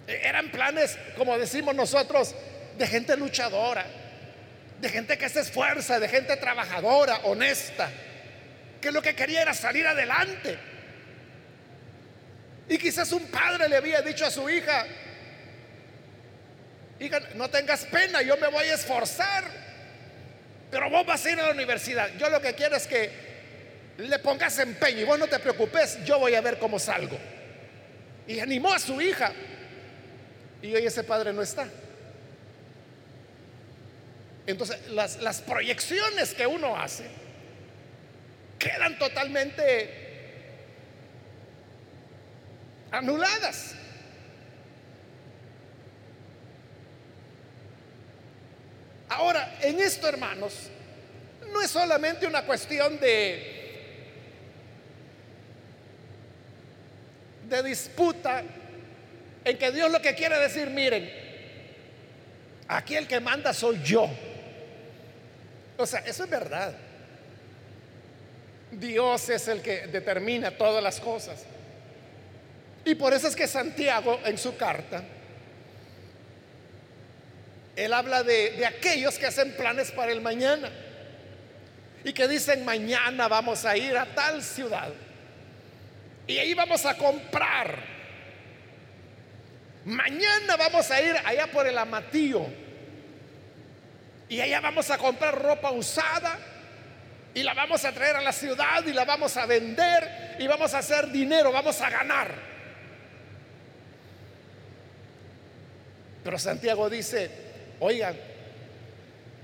Eran 0.07 0.49
planes, 0.51 0.97
como 1.15 1.37
decimos 1.37 1.75
nosotros, 1.75 2.33
de 2.77 2.87
gente 2.87 3.17
luchadora, 3.17 3.85
de 4.79 4.89
gente 4.89 5.17
que 5.17 5.27
se 5.29 5.41
esfuerza, 5.41 5.99
de 5.99 6.07
gente 6.07 6.37
trabajadora, 6.37 7.17
honesta, 7.23 7.89
que 8.79 8.91
lo 8.91 9.01
que 9.01 9.15
quería 9.15 9.41
era 9.41 9.53
salir 9.53 9.85
adelante. 9.85 10.57
Y 12.69 12.77
quizás 12.77 13.11
un 13.11 13.25
padre 13.27 13.69
le 13.69 13.77
había 13.77 14.01
dicho 14.01 14.25
a 14.25 14.31
su 14.31 14.49
hija, 14.49 14.85
hija, 16.99 17.19
no 17.35 17.49
tengas 17.49 17.85
pena, 17.85 18.21
yo 18.21 18.37
me 18.37 18.47
voy 18.47 18.65
a 18.67 18.75
esforzar, 18.75 19.66
pero 20.69 20.89
vos 20.89 21.05
vas 21.05 21.25
a 21.25 21.31
ir 21.31 21.39
a 21.39 21.45
la 21.47 21.51
universidad. 21.51 22.09
Yo 22.17 22.29
lo 22.29 22.41
que 22.41 22.53
quiero 22.53 22.75
es 22.75 22.87
que 22.87 23.09
le 23.97 24.19
pongas 24.19 24.59
empeño 24.59 24.99
y 24.99 25.03
vos 25.05 25.17
no 25.17 25.27
te 25.27 25.39
preocupes, 25.39 26.03
yo 26.05 26.19
voy 26.19 26.35
a 26.35 26.41
ver 26.41 26.59
cómo 26.59 26.77
salgo. 26.77 27.17
Y 28.27 28.39
animó 28.39 28.73
a 28.73 28.79
su 28.79 28.99
hija. 29.01 29.31
Y 30.61 30.73
hoy 30.75 30.85
ese 30.85 31.03
padre 31.03 31.33
no 31.33 31.41
está. 31.41 31.67
Entonces, 34.45 34.89
las, 34.89 35.21
las 35.21 35.41
proyecciones 35.41 36.33
que 36.33 36.47
uno 36.47 36.75
hace 36.75 37.05
quedan 38.59 38.97
totalmente 38.97 40.07
anuladas. 42.91 43.76
Ahora, 49.09 49.57
en 49.61 49.79
esto, 49.79 50.07
hermanos, 50.07 50.69
no 51.51 51.61
es 51.61 51.71
solamente 51.71 52.27
una 52.27 52.43
cuestión 52.43 52.99
de 52.99 53.57
de 57.49 57.63
disputa 57.63 58.43
en 59.43 59.57
que 59.57 59.71
Dios 59.71 59.91
lo 59.91 60.01
que 60.01 60.13
quiere 60.15 60.37
decir, 60.39 60.69
miren, 60.69 61.09
aquí 62.67 62.95
el 62.95 63.07
que 63.07 63.19
manda 63.19 63.53
soy 63.53 63.81
yo. 63.83 64.09
O 65.77 65.85
sea, 65.85 65.99
eso 66.01 66.25
es 66.25 66.29
verdad. 66.29 66.73
Dios 68.71 69.29
es 69.29 69.47
el 69.47 69.61
que 69.61 69.87
determina 69.87 70.51
todas 70.51 70.83
las 70.83 70.99
cosas. 70.99 71.45
Y 72.83 72.95
por 72.95 73.13
eso 73.13 73.27
es 73.27 73.35
que 73.35 73.47
Santiago 73.47 74.19
en 74.25 74.37
su 74.37 74.57
carta, 74.57 75.03
él 77.77 77.93
habla 77.93 78.23
de, 78.23 78.65
aquellos 78.65 79.19
que 79.19 79.27
hacen 79.27 79.55
planes 79.55 79.91
para 79.91 80.11
el 80.11 80.19
mañana 80.19 80.71
y 82.03 82.11
que 82.11 82.27
dicen 82.27 82.65
mañana 82.65 83.27
vamos 83.27 83.65
a 83.65 83.77
ir 83.77 83.95
a 83.95 84.05
tal 84.15 84.41
ciudad 84.41 84.89
y 86.25 86.39
ahí 86.39 86.53
vamos 86.55 86.85
a 86.85 86.97
comprar. 86.97 87.77
Mañana 89.85 90.57
vamos 90.57 90.89
a 90.89 91.01
ir 91.01 91.15
allá 91.23 91.47
por 91.51 91.67
el 91.67 91.77
amatío 91.77 92.47
y 94.27 94.41
allá 94.41 94.59
vamos 94.59 94.89
a 94.89 94.97
comprar 94.97 95.39
ropa 95.39 95.71
usada 95.71 96.37
y 97.35 97.43
la 97.43 97.53
vamos 97.53 97.85
a 97.85 97.91
traer 97.93 98.15
a 98.15 98.21
la 98.21 98.33
ciudad 98.33 98.83
y 98.87 98.91
la 98.91 99.05
vamos 99.05 99.37
a 99.37 99.45
vender 99.45 100.35
y 100.39 100.47
vamos 100.47 100.73
a 100.73 100.79
hacer 100.79 101.11
dinero, 101.11 101.51
vamos 101.51 101.79
a 101.79 101.89
ganar. 101.91 102.31
Pero 106.23 106.37
Santiago 106.37 106.89
dice, 106.89 107.46
oigan, 107.79 108.15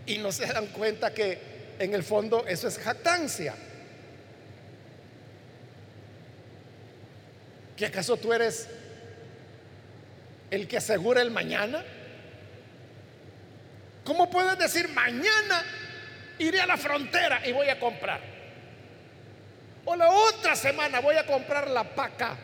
y 0.06 0.18
no 0.18 0.32
se 0.32 0.46
dan 0.46 0.68
cuenta 0.68 1.14
que 1.14 1.40
en 1.80 1.94
el 1.94 2.04
fondo 2.04 2.46
eso 2.48 2.68
es 2.68 2.78
jactancia. 2.78 3.56
¿Que 7.78 7.86
acaso 7.86 8.18
tú 8.18 8.34
eres 8.34 8.68
el 10.52 10.68
que 10.68 10.78
asegura 10.78 11.22
el 11.22 11.32
mañana? 11.32 11.84
¿Cómo 14.04 14.30
puedes 14.30 14.58
decir 14.60 14.90
mañana 14.90 15.64
iré 16.38 16.60
a 16.60 16.68
la 16.68 16.78
frontera 16.78 17.46
y 17.48 17.52
voy 17.52 17.70
a 17.70 17.80
comprar? 17.80 18.20
O 19.86 19.96
la 19.96 20.10
otra 20.10 20.56
semana 20.56 21.00
voy 21.00 21.16
a 21.16 21.26
comprar 21.26 21.70
la 21.70 21.84
paca 21.84 22.38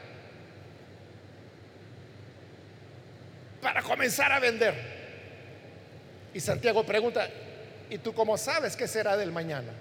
para 3.61 3.81
comenzar 3.81 4.31
a 4.31 4.39
vender. 4.39 4.98
Y 6.33 6.39
Santiago 6.39 6.85
pregunta, 6.85 7.27
¿y 7.89 7.97
tú 7.97 8.13
cómo 8.13 8.37
sabes 8.37 8.75
qué 8.75 8.87
será 8.87 9.17
del 9.17 9.31
mañana? 9.31 9.71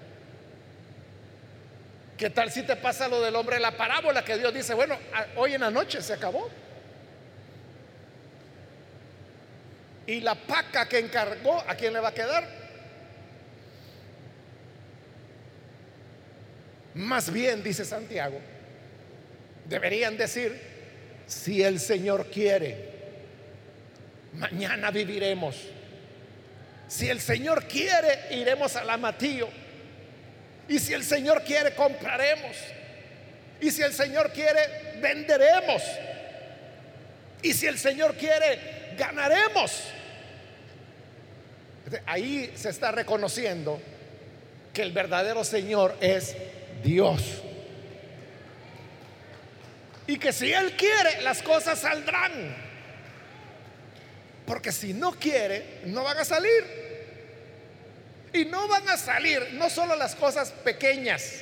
¿Qué 2.17 2.29
tal 2.29 2.51
si 2.51 2.63
te 2.63 2.75
pasa 2.75 3.07
lo 3.07 3.21
del 3.21 3.35
hombre 3.35 3.59
la 3.59 3.77
parábola 3.77 4.25
que 4.25 4.37
Dios 4.37 4.53
dice, 4.53 4.73
bueno, 4.73 4.97
hoy 5.37 5.53
en 5.53 5.61
la 5.61 5.71
noche 5.71 6.01
se 6.01 6.13
acabó? 6.13 6.49
Y 10.05 10.19
la 10.21 10.35
paca 10.35 10.89
que 10.89 10.99
encargó, 10.99 11.63
¿a 11.67 11.75
quién 11.75 11.93
le 11.93 11.99
va 11.99 12.09
a 12.09 12.13
quedar? 12.13 12.43
Más 16.95 17.31
bien, 17.31 17.63
dice 17.63 17.85
Santiago, 17.85 18.39
deberían 19.65 20.17
decir, 20.17 20.59
si 21.27 21.63
el 21.63 21.79
Señor 21.79 22.25
quiere, 22.25 22.89
mañana 24.33 24.91
viviremos. 24.91 25.55
Si 26.89 27.07
el 27.07 27.21
Señor 27.21 27.65
quiere, 27.65 28.35
iremos 28.35 28.75
al 28.75 28.89
amatío. 28.89 29.47
Y 30.67 30.79
si 30.79 30.93
el 30.93 31.03
Señor 31.03 31.43
quiere, 31.43 31.75
compraremos. 31.75 32.57
Y 33.61 33.69
si 33.69 33.83
el 33.83 33.93
Señor 33.93 34.31
quiere, 34.33 34.97
venderemos. 34.99 35.83
Y 37.43 37.53
si 37.53 37.67
el 37.67 37.77
Señor 37.77 38.15
quiere, 38.15 38.95
ganaremos. 38.97 39.83
Ahí 42.07 42.51
se 42.55 42.69
está 42.69 42.91
reconociendo 42.91 43.79
que 44.73 44.81
el 44.81 44.91
verdadero 44.91 45.43
Señor 45.43 45.95
es 46.01 46.35
Dios. 46.83 47.21
Y 50.07 50.17
que 50.17 50.33
si 50.33 50.51
Él 50.51 50.75
quiere, 50.75 51.21
las 51.21 51.43
cosas 51.43 51.79
saldrán. 51.79 52.68
Porque 54.49 54.71
si 54.71 54.95
no 54.95 55.11
quiere, 55.11 55.81
no 55.85 56.03
van 56.03 56.17
a 56.17 56.25
salir. 56.25 56.65
Y 58.33 58.45
no 58.45 58.67
van 58.67 58.89
a 58.89 58.97
salir 58.97 59.53
no 59.53 59.69
solo 59.69 59.95
las 59.95 60.15
cosas 60.15 60.49
pequeñas, 60.49 61.41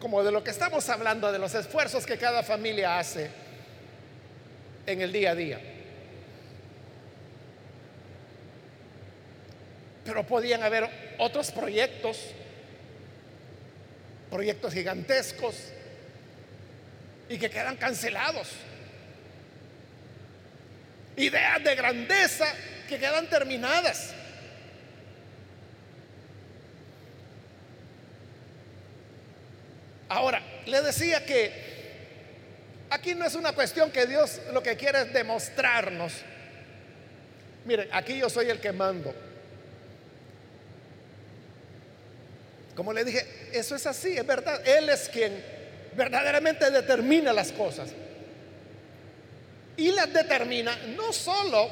como 0.00 0.24
de 0.24 0.32
lo 0.32 0.42
que 0.42 0.50
estamos 0.50 0.88
hablando, 0.88 1.30
de 1.30 1.38
los 1.38 1.54
esfuerzos 1.54 2.06
que 2.06 2.18
cada 2.18 2.42
familia 2.42 2.98
hace 2.98 3.30
en 4.84 5.00
el 5.00 5.12
día 5.12 5.30
a 5.30 5.34
día. 5.36 5.60
Pero 10.04 10.26
podían 10.26 10.64
haber 10.64 10.90
otros 11.18 11.52
proyectos, 11.52 12.18
proyectos 14.28 14.72
gigantescos, 14.72 15.54
y 17.28 17.38
que 17.38 17.48
quedan 17.48 17.76
cancelados 17.76 18.48
ideas 21.16 21.62
de 21.62 21.74
grandeza 21.74 22.46
que 22.88 22.98
quedan 22.98 23.28
terminadas. 23.28 24.14
Ahora, 30.08 30.42
le 30.66 30.82
decía 30.82 31.24
que 31.24 31.72
Aquí 32.92 33.14
no 33.14 33.24
es 33.24 33.34
una 33.34 33.54
cuestión 33.54 33.90
que 33.90 34.04
Dios 34.04 34.38
lo 34.52 34.62
que 34.62 34.76
quiere 34.76 35.00
es 35.00 35.12
demostrarnos. 35.14 36.12
Miren, 37.64 37.88
aquí 37.90 38.18
yo 38.18 38.28
soy 38.28 38.50
el 38.50 38.60
que 38.60 38.70
mando. 38.70 39.14
Como 42.74 42.92
le 42.92 43.02
dije, 43.02 43.26
eso 43.50 43.74
es 43.74 43.86
así, 43.86 44.14
es 44.14 44.26
verdad. 44.26 44.60
Él 44.68 44.90
es 44.90 45.08
quien 45.08 45.42
verdaderamente 45.96 46.70
determina 46.70 47.32
las 47.32 47.50
cosas. 47.50 47.88
Y 49.76 49.90
las 49.92 50.12
determina 50.12 50.76
no 50.96 51.12
solo 51.12 51.70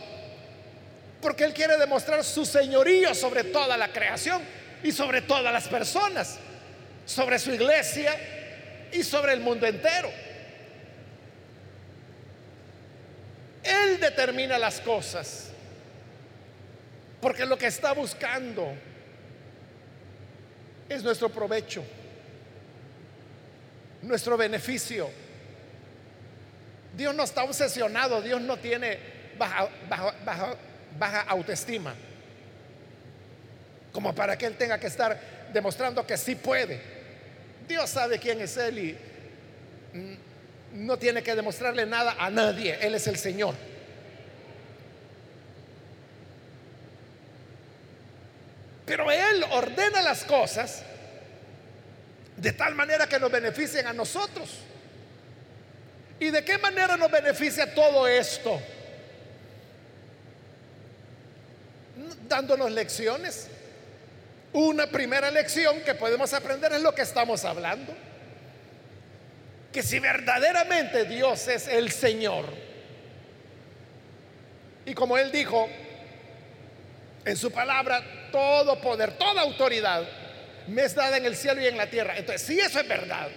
porque 1.21 1.45
Él 1.45 1.53
quiere 1.53 1.77
demostrar 1.77 2.25
su 2.25 2.45
señorío 2.45 3.15
sobre 3.15 3.45
toda 3.45 3.77
la 3.77 3.93
creación 3.93 4.43
y 4.83 4.93
sobre 4.93 5.23
todas 5.23 5.53
las 5.53 5.69
personas, 5.69 6.39
sobre 7.05 7.39
su 7.39 7.53
iglesia 7.53 8.17
y 8.93 9.03
sobre 9.03 9.35
el 9.35 9.41
mundo 9.41 9.67
entero. 9.67 10.11
Él 13.63 14.01
determina 14.01 14.59
las 14.59 14.81
cosas 14.81 15.51
porque 17.21 17.45
lo 17.45 17.59
que 17.59 17.67
está 17.67 17.93
buscando 17.93 18.73
es 20.89 21.03
nuestro 21.03 21.29
provecho, 21.29 21.85
nuestro 24.03 24.37
beneficio. 24.37 25.11
Dios 26.97 27.15
no 27.15 27.25
está 27.25 27.45
obsesionado, 27.45 28.21
Dios 28.21 28.41
no 28.41 28.57
tiene 28.57 28.99
baja, 29.39 29.69
baja, 30.99 31.21
autoestima, 31.23 31.95
como 33.93 34.15
para 34.15 34.37
que 34.37 34.47
Él 34.47 34.57
tenga 34.57 34.79
que 34.79 34.87
estar 34.87 35.19
demostrando 35.53 36.07
que 36.07 36.17
sí 36.17 36.35
puede. 36.35 36.81
Dios 37.67 37.89
sabe 37.89 38.19
quién 38.19 38.41
es 38.41 38.57
Él 38.57 38.79
y 38.79 38.99
no 40.73 40.99
tiene 40.99 41.23
que 41.23 41.35
demostrarle 41.35 41.87
nada 41.87 42.17
a 42.19 42.31
nadie, 42.31 42.79
Él 42.81 42.95
es 42.95 43.07
el 43.07 43.17
Señor. 43.17 43.55
Pero 48.85 49.11
Él 49.11 49.45
ordena 49.53 50.03
las 50.03 50.25
cosas 50.25 50.83
de 52.37 52.53
tal 52.53 52.75
manera 52.75 53.07
que 53.07 53.21
nos 53.21 53.31
beneficien 53.31 53.87
a 53.87 53.93
nosotros. 53.93 54.59
¿Y 56.21 56.31
de 56.31 56.45
qué 56.45 56.59
manera 56.59 56.99
nos 56.99 57.11
beneficia 57.11 57.75
todo 57.75 58.07
esto? 58.07 58.61
Dándonos 62.29 62.71
lecciones. 62.71 63.49
Una 64.53 64.87
primera 64.87 65.31
lección 65.31 65.81
que 65.81 65.95
podemos 65.95 66.33
aprender 66.35 66.75
es 66.75 66.83
lo 66.83 66.95
que 66.95 67.03
estamos 67.03 67.43
hablando. 67.47 67.95
Que 69.73 69.83
si 69.83 69.99
verdaderamente 69.99 71.07
Dios 71.07 71.49
es 71.49 71.67
el 71.69 71.91
Señor, 71.91 72.45
y 74.85 74.93
como 74.93 75.17
Él 75.17 75.33
dijo 75.33 75.71
en 77.25 77.37
su 77.37 77.51
palabra, 77.51 78.03
todo 78.31 78.79
poder, 78.81 79.17
toda 79.17 79.41
autoridad 79.41 80.07
me 80.67 80.83
es 80.83 80.95
dada 80.95 81.17
en 81.17 81.25
el 81.25 81.37
cielo 81.37 81.63
y 81.63 81.67
en 81.67 81.79
la 81.79 81.89
tierra. 81.89 82.19
Entonces, 82.19 82.47
si 82.47 82.61
eso 82.61 82.81
es 82.81 82.89
verdad, 82.89 83.29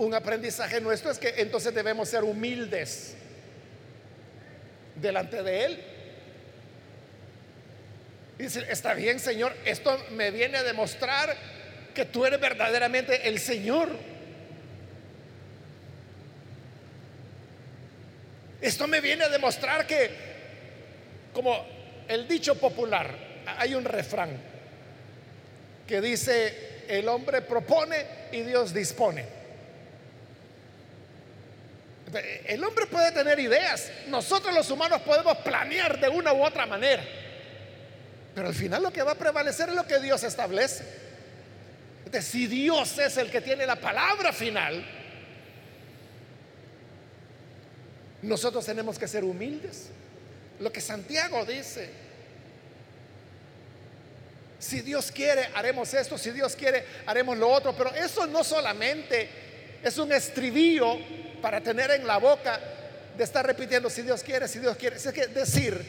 un 0.00 0.14
aprendizaje 0.14 0.80
nuestro 0.80 1.10
es 1.10 1.18
que 1.18 1.34
entonces 1.36 1.74
debemos 1.74 2.08
ser 2.08 2.24
humildes 2.24 3.14
delante 4.96 5.42
de 5.42 5.64
Él. 5.64 5.84
Y 8.38 8.44
está 8.44 8.94
bien, 8.94 9.20
Señor, 9.20 9.54
esto 9.66 10.02
me 10.12 10.30
viene 10.30 10.56
a 10.56 10.62
demostrar 10.62 11.36
que 11.94 12.06
tú 12.06 12.24
eres 12.24 12.40
verdaderamente 12.40 13.28
el 13.28 13.38
Señor. 13.38 13.90
Esto 18.62 18.88
me 18.88 19.02
viene 19.02 19.24
a 19.24 19.28
demostrar 19.28 19.86
que, 19.86 20.10
como 21.34 21.62
el 22.08 22.26
dicho 22.26 22.58
popular, 22.58 23.14
hay 23.58 23.74
un 23.74 23.84
refrán 23.84 24.30
que 25.86 26.00
dice, 26.00 26.84
el 26.88 27.06
hombre 27.06 27.42
propone 27.42 28.06
y 28.32 28.40
Dios 28.40 28.72
dispone. 28.72 29.39
El 32.46 32.64
hombre 32.64 32.86
puede 32.86 33.12
tener 33.12 33.38
ideas, 33.38 33.90
nosotros 34.08 34.54
los 34.54 34.70
humanos 34.70 35.00
podemos 35.02 35.36
planear 35.38 36.00
de 36.00 36.08
una 36.08 36.32
u 36.32 36.44
otra 36.44 36.66
manera, 36.66 37.04
pero 38.34 38.48
al 38.48 38.54
final 38.54 38.82
lo 38.82 38.92
que 38.92 39.02
va 39.02 39.12
a 39.12 39.16
prevalecer 39.16 39.68
es 39.68 39.74
lo 39.74 39.86
que 39.86 39.98
Dios 40.00 40.22
establece. 40.24 40.84
Si 42.20 42.48
Dios 42.48 42.98
es 42.98 43.16
el 43.18 43.30
que 43.30 43.40
tiene 43.40 43.64
la 43.64 43.76
palabra 43.76 44.32
final, 44.32 44.84
nosotros 48.22 48.66
tenemos 48.66 48.98
que 48.98 49.06
ser 49.06 49.22
humildes 49.24 49.90
lo 50.60 50.70
que 50.70 50.80
Santiago 50.80 51.44
dice. 51.44 51.90
Si 54.58 54.82
Dios 54.82 55.10
quiere, 55.10 55.48
haremos 55.54 55.92
esto, 55.94 56.18
si 56.18 56.30
Dios 56.32 56.54
quiere, 56.54 56.84
haremos 57.06 57.38
lo 57.38 57.48
otro, 57.48 57.74
pero 57.74 57.94
eso 57.94 58.26
no 58.26 58.44
solamente 58.44 59.28
es 59.82 59.96
un 59.96 60.12
estribillo 60.12 60.98
para 61.40 61.60
tener 61.60 61.90
en 61.90 62.06
la 62.06 62.18
boca 62.18 62.60
de 63.16 63.24
estar 63.24 63.46
repitiendo, 63.46 63.90
si 63.90 64.02
Dios 64.02 64.22
quiere, 64.22 64.48
si 64.48 64.58
Dios 64.58 64.76
quiere. 64.76 64.96
Es 64.96 65.34
decir, 65.34 65.84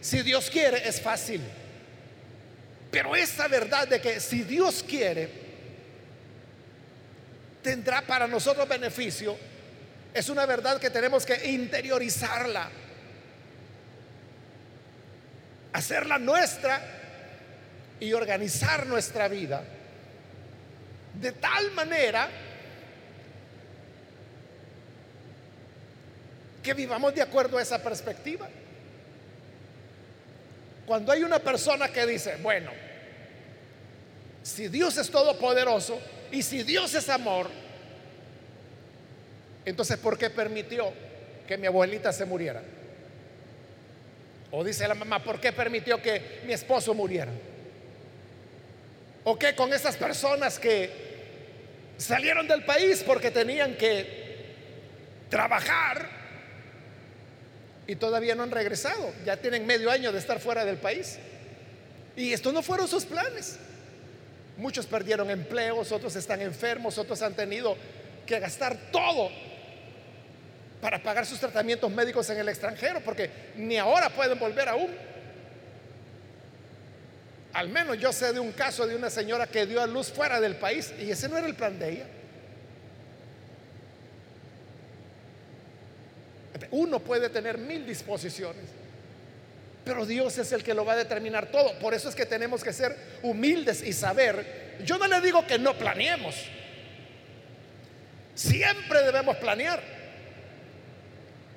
si 0.00 0.22
Dios 0.22 0.50
quiere 0.50 0.88
es 0.88 1.00
fácil. 1.00 1.40
Pero 2.90 3.16
esa 3.16 3.48
verdad 3.48 3.88
de 3.88 4.00
que 4.00 4.20
si 4.20 4.42
Dios 4.42 4.84
quiere, 4.86 5.28
tendrá 7.62 8.02
para 8.02 8.26
nosotros 8.26 8.68
beneficio, 8.68 9.36
es 10.12 10.28
una 10.28 10.46
verdad 10.46 10.78
que 10.78 10.90
tenemos 10.90 11.26
que 11.26 11.50
interiorizarla 11.50 12.70
hacerla 15.74 16.18
nuestra 16.18 16.80
y 17.98 18.12
organizar 18.12 18.86
nuestra 18.86 19.26
vida 19.28 19.62
de 21.20 21.32
tal 21.32 21.72
manera 21.72 22.28
que 26.64 26.74
vivamos 26.74 27.14
de 27.14 27.22
acuerdo 27.22 27.58
a 27.58 27.62
esa 27.62 27.80
perspectiva. 27.80 28.48
Cuando 30.86 31.12
hay 31.12 31.22
una 31.22 31.38
persona 31.38 31.88
que 31.88 32.06
dice, 32.06 32.36
bueno, 32.42 32.70
si 34.42 34.68
Dios 34.68 34.96
es 34.96 35.10
todopoderoso 35.10 36.00
y 36.32 36.42
si 36.42 36.62
Dios 36.62 36.94
es 36.94 37.08
amor, 37.10 37.48
entonces 39.64 39.98
¿por 39.98 40.18
qué 40.18 40.30
permitió 40.30 40.92
que 41.46 41.58
mi 41.58 41.66
abuelita 41.66 42.12
se 42.12 42.24
muriera? 42.24 42.62
O 44.50 44.64
dice 44.64 44.88
la 44.88 44.94
mamá, 44.94 45.22
¿por 45.22 45.38
qué 45.38 45.52
permitió 45.52 46.00
que 46.00 46.40
mi 46.46 46.54
esposo 46.54 46.94
muriera? 46.94 47.32
¿O 49.24 49.38
qué 49.38 49.54
con 49.54 49.72
esas 49.72 49.96
personas 49.96 50.58
que 50.58 50.90
salieron 51.98 52.48
del 52.48 52.64
país 52.64 53.02
porque 53.06 53.30
tenían 53.30 53.74
que 53.74 54.24
trabajar 55.28 56.23
y 57.86 57.96
todavía 57.96 58.34
no 58.34 58.42
han 58.42 58.50
regresado? 58.50 59.12
Ya 59.24 59.36
tienen 59.36 59.66
medio 59.66 59.90
año 59.90 60.12
de 60.12 60.18
estar 60.18 60.40
fuera 60.40 60.64
del 60.64 60.78
país. 60.78 61.18
Y 62.16 62.32
estos 62.32 62.52
no 62.52 62.62
fueron 62.62 62.88
sus 62.88 63.04
planes. 63.04 63.58
Muchos 64.56 64.86
perdieron 64.86 65.30
empleos, 65.30 65.90
otros 65.90 66.14
están 66.16 66.40
enfermos, 66.40 66.96
otros 66.96 67.20
han 67.22 67.34
tenido 67.34 67.76
que 68.24 68.38
gastar 68.38 68.76
todo 68.92 69.30
para 70.80 71.02
pagar 71.02 71.26
sus 71.26 71.40
tratamientos 71.40 71.90
médicos 71.90 72.28
en 72.30 72.38
el 72.38 72.48
extranjero, 72.48 73.00
porque 73.00 73.30
ni 73.56 73.76
ahora 73.78 74.10
pueden 74.10 74.38
volver 74.38 74.68
aún. 74.68 74.90
Al 77.54 77.68
menos 77.68 77.98
yo 77.98 78.12
sé 78.12 78.32
de 78.32 78.40
un 78.40 78.52
caso 78.52 78.86
de 78.86 78.94
una 78.96 79.10
señora 79.10 79.46
que 79.46 79.64
dio 79.64 79.80
a 79.80 79.86
luz 79.86 80.12
fuera 80.12 80.40
del 80.40 80.56
país 80.56 80.92
y 81.00 81.10
ese 81.10 81.28
no 81.28 81.38
era 81.38 81.46
el 81.46 81.54
plan 81.54 81.78
de 81.78 81.92
ella. 81.92 82.06
Uno 86.74 86.98
puede 86.98 87.28
tener 87.28 87.56
mil 87.56 87.86
disposiciones, 87.86 88.64
pero 89.84 90.04
Dios 90.04 90.36
es 90.38 90.50
el 90.50 90.64
que 90.64 90.74
lo 90.74 90.84
va 90.84 90.94
a 90.94 90.96
determinar 90.96 91.46
todo. 91.46 91.78
Por 91.78 91.94
eso 91.94 92.08
es 92.08 92.16
que 92.16 92.26
tenemos 92.26 92.64
que 92.64 92.72
ser 92.72 92.96
humildes 93.22 93.80
y 93.80 93.92
saber. 93.92 94.74
Yo 94.84 94.98
no 94.98 95.06
le 95.06 95.20
digo 95.20 95.46
que 95.46 95.56
no 95.56 95.78
planeemos. 95.78 96.34
Siempre 98.34 99.04
debemos 99.04 99.36
planear. 99.36 99.80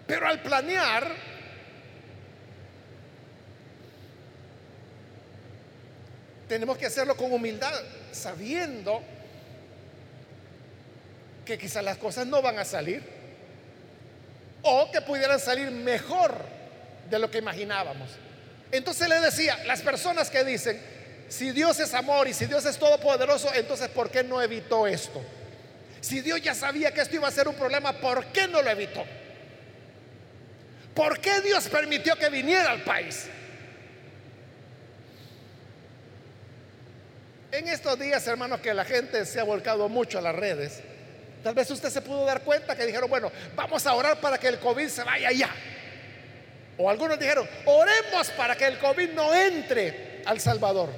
Pero 0.05 0.27
al 0.27 0.39
planear, 0.43 1.11
tenemos 6.47 6.77
que 6.77 6.85
hacerlo 6.85 7.17
con 7.17 7.31
humildad, 7.31 7.73
sabiendo 8.11 9.01
que 11.43 11.57
quizás 11.57 11.83
las 11.83 11.97
cosas 11.97 12.27
no 12.27 12.43
van 12.43 12.59
a 12.59 12.65
salir 12.65 13.16
o 14.67 14.91
que 14.91 15.01
pudieran 15.01 15.39
salir 15.39 15.71
mejor 15.71 16.33
de 17.09 17.19
lo 17.19 17.31
que 17.31 17.37
imaginábamos. 17.37 18.09
Entonces 18.71 19.07
le 19.07 19.19
decía, 19.19 19.57
las 19.65 19.81
personas 19.81 20.29
que 20.29 20.43
dicen, 20.43 20.81
si 21.29 21.51
Dios 21.51 21.79
es 21.79 21.93
amor 21.93 22.27
y 22.27 22.33
si 22.33 22.45
Dios 22.45 22.65
es 22.65 22.77
todopoderoso, 22.77 23.53
entonces 23.53 23.89
¿por 23.89 24.09
qué 24.09 24.23
no 24.23 24.41
evitó 24.41 24.87
esto? 24.87 25.21
Si 26.01 26.21
Dios 26.21 26.41
ya 26.41 26.53
sabía 26.53 26.93
que 26.93 27.01
esto 27.01 27.15
iba 27.15 27.27
a 27.27 27.31
ser 27.31 27.47
un 27.47 27.55
problema, 27.55 27.93
¿por 27.93 28.25
qué 28.27 28.47
no 28.47 28.61
lo 28.61 28.69
evitó? 28.69 29.05
¿Por 30.93 31.19
qué 31.19 31.41
Dios 31.41 31.67
permitió 31.67 32.15
que 32.15 32.29
viniera 32.29 32.71
al 32.71 32.83
país? 32.83 33.27
En 37.51 37.67
estos 37.67 37.97
días, 37.97 38.27
hermanos, 38.27 38.59
que 38.59 38.73
la 38.73 38.83
gente 38.83 39.25
se 39.25 39.39
ha 39.39 39.43
volcado 39.43 39.89
mucho 39.89 40.17
a 40.17 40.21
las 40.21 40.35
redes, 40.35 40.81
tal 41.43 41.53
vez 41.53 41.69
usted 41.71 41.89
se 41.89 42.01
pudo 42.01 42.25
dar 42.25 42.41
cuenta 42.41 42.75
que 42.75 42.85
dijeron, 42.85 43.09
bueno, 43.09 43.31
vamos 43.55 43.85
a 43.85 43.93
orar 43.93 44.19
para 44.19 44.37
que 44.37 44.47
el 44.47 44.59
COVID 44.59 44.87
se 44.87 45.03
vaya 45.03 45.29
allá. 45.29 45.49
O 46.77 46.89
algunos 46.89 47.17
dijeron, 47.19 47.47
oremos 47.65 48.29
para 48.31 48.55
que 48.55 48.65
el 48.65 48.77
COVID 48.77 49.11
no 49.11 49.33
entre 49.33 50.21
al 50.25 50.39
Salvador. 50.39 50.89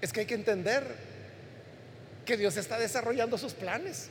Es 0.00 0.12
que 0.12 0.20
hay 0.20 0.26
que 0.26 0.34
entender 0.34 0.84
que 2.24 2.36
Dios 2.36 2.56
está 2.56 2.78
desarrollando 2.78 3.38
sus 3.38 3.54
planes 3.54 4.08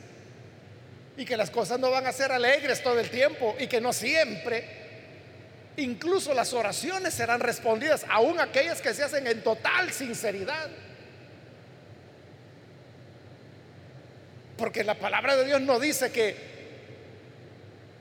y 1.16 1.24
que 1.24 1.36
las 1.36 1.50
cosas 1.50 1.78
no 1.78 1.90
van 1.90 2.06
a 2.06 2.12
ser 2.12 2.32
alegres 2.32 2.82
todo 2.82 2.98
el 2.98 3.08
tiempo 3.08 3.54
y 3.58 3.66
que 3.66 3.80
no 3.80 3.92
siempre 3.92 4.86
Incluso 5.76 6.32
las 6.32 6.54
oraciones 6.54 7.12
serán 7.12 7.40
respondidas, 7.40 8.06
aún 8.08 8.40
aquellas 8.40 8.80
que 8.80 8.94
se 8.94 9.02
hacen 9.02 9.26
en 9.26 9.42
total 9.42 9.92
sinceridad. 9.92 10.68
Porque 14.56 14.84
la 14.84 14.94
palabra 14.94 15.36
de 15.36 15.44
Dios 15.44 15.60
no 15.60 15.78
dice 15.78 16.10
que 16.10 16.34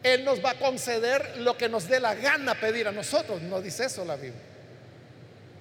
Él 0.03 0.23
nos 0.23 0.43
va 0.43 0.51
a 0.51 0.55
conceder 0.55 1.37
lo 1.37 1.57
que 1.57 1.67
nos 1.67 1.87
dé 1.87 1.99
la 1.99 2.15
gana 2.15 2.55
pedir 2.55 2.87
a 2.87 2.91
nosotros. 2.91 3.41
No 3.41 3.61
dice 3.61 3.85
eso 3.85 4.05
la 4.05 4.15
Biblia. 4.15 4.41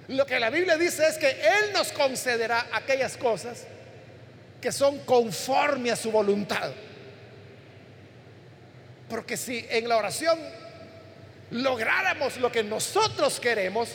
Lo 0.08 0.26
que 0.26 0.38
la 0.38 0.50
Biblia 0.50 0.76
dice 0.76 1.06
es 1.06 1.18
que 1.18 1.30
Él 1.30 1.72
nos 1.72 1.90
concederá 1.92 2.68
aquellas 2.72 3.16
cosas 3.16 3.66
que 4.60 4.70
son 4.70 4.98
conforme 5.00 5.90
a 5.90 5.96
su 5.96 6.10
voluntad. 6.10 6.72
Porque 9.08 9.36
si 9.36 9.66
en 9.68 9.88
la 9.88 9.96
oración 9.96 10.38
lográramos 11.50 12.36
lo 12.38 12.50
que 12.50 12.62
nosotros 12.62 13.40
queremos, 13.40 13.90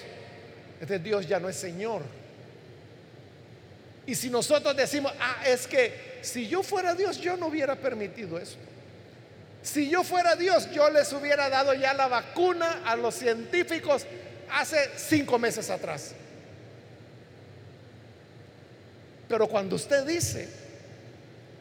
entonces 0.74 1.04
Dios 1.04 1.28
ya 1.28 1.40
no 1.40 1.50
es 1.50 1.56
Señor. 1.56 2.02
Y 4.06 4.16
si 4.16 4.30
nosotros 4.30 4.76
decimos, 4.76 5.14
ah, 5.20 5.44
es 5.46 5.68
que 5.68 6.09
si 6.22 6.48
yo 6.48 6.64
fuera 6.64 6.96
Dios, 6.96 7.20
yo 7.20 7.38
no 7.38 7.48
hubiera 7.48 7.76
permitido 7.76 8.38
eso. 8.38 8.58
Si 9.62 9.90
yo 9.90 10.04
fuera 10.04 10.36
Dios, 10.36 10.72
yo 10.72 10.90
les 10.90 11.12
hubiera 11.14 11.50
dado 11.50 11.74
ya 11.74 11.94
la 11.94 12.08
vacuna 12.08 12.82
a 12.86 12.96
los 12.96 13.16
científicos 13.16 14.06
hace 14.52 14.90
cinco 14.98 15.38
meses 15.38 15.70
atrás. 15.70 16.14
Pero 19.28 19.48
cuando 19.48 19.76
usted 19.76 20.06
dice, 20.06 20.50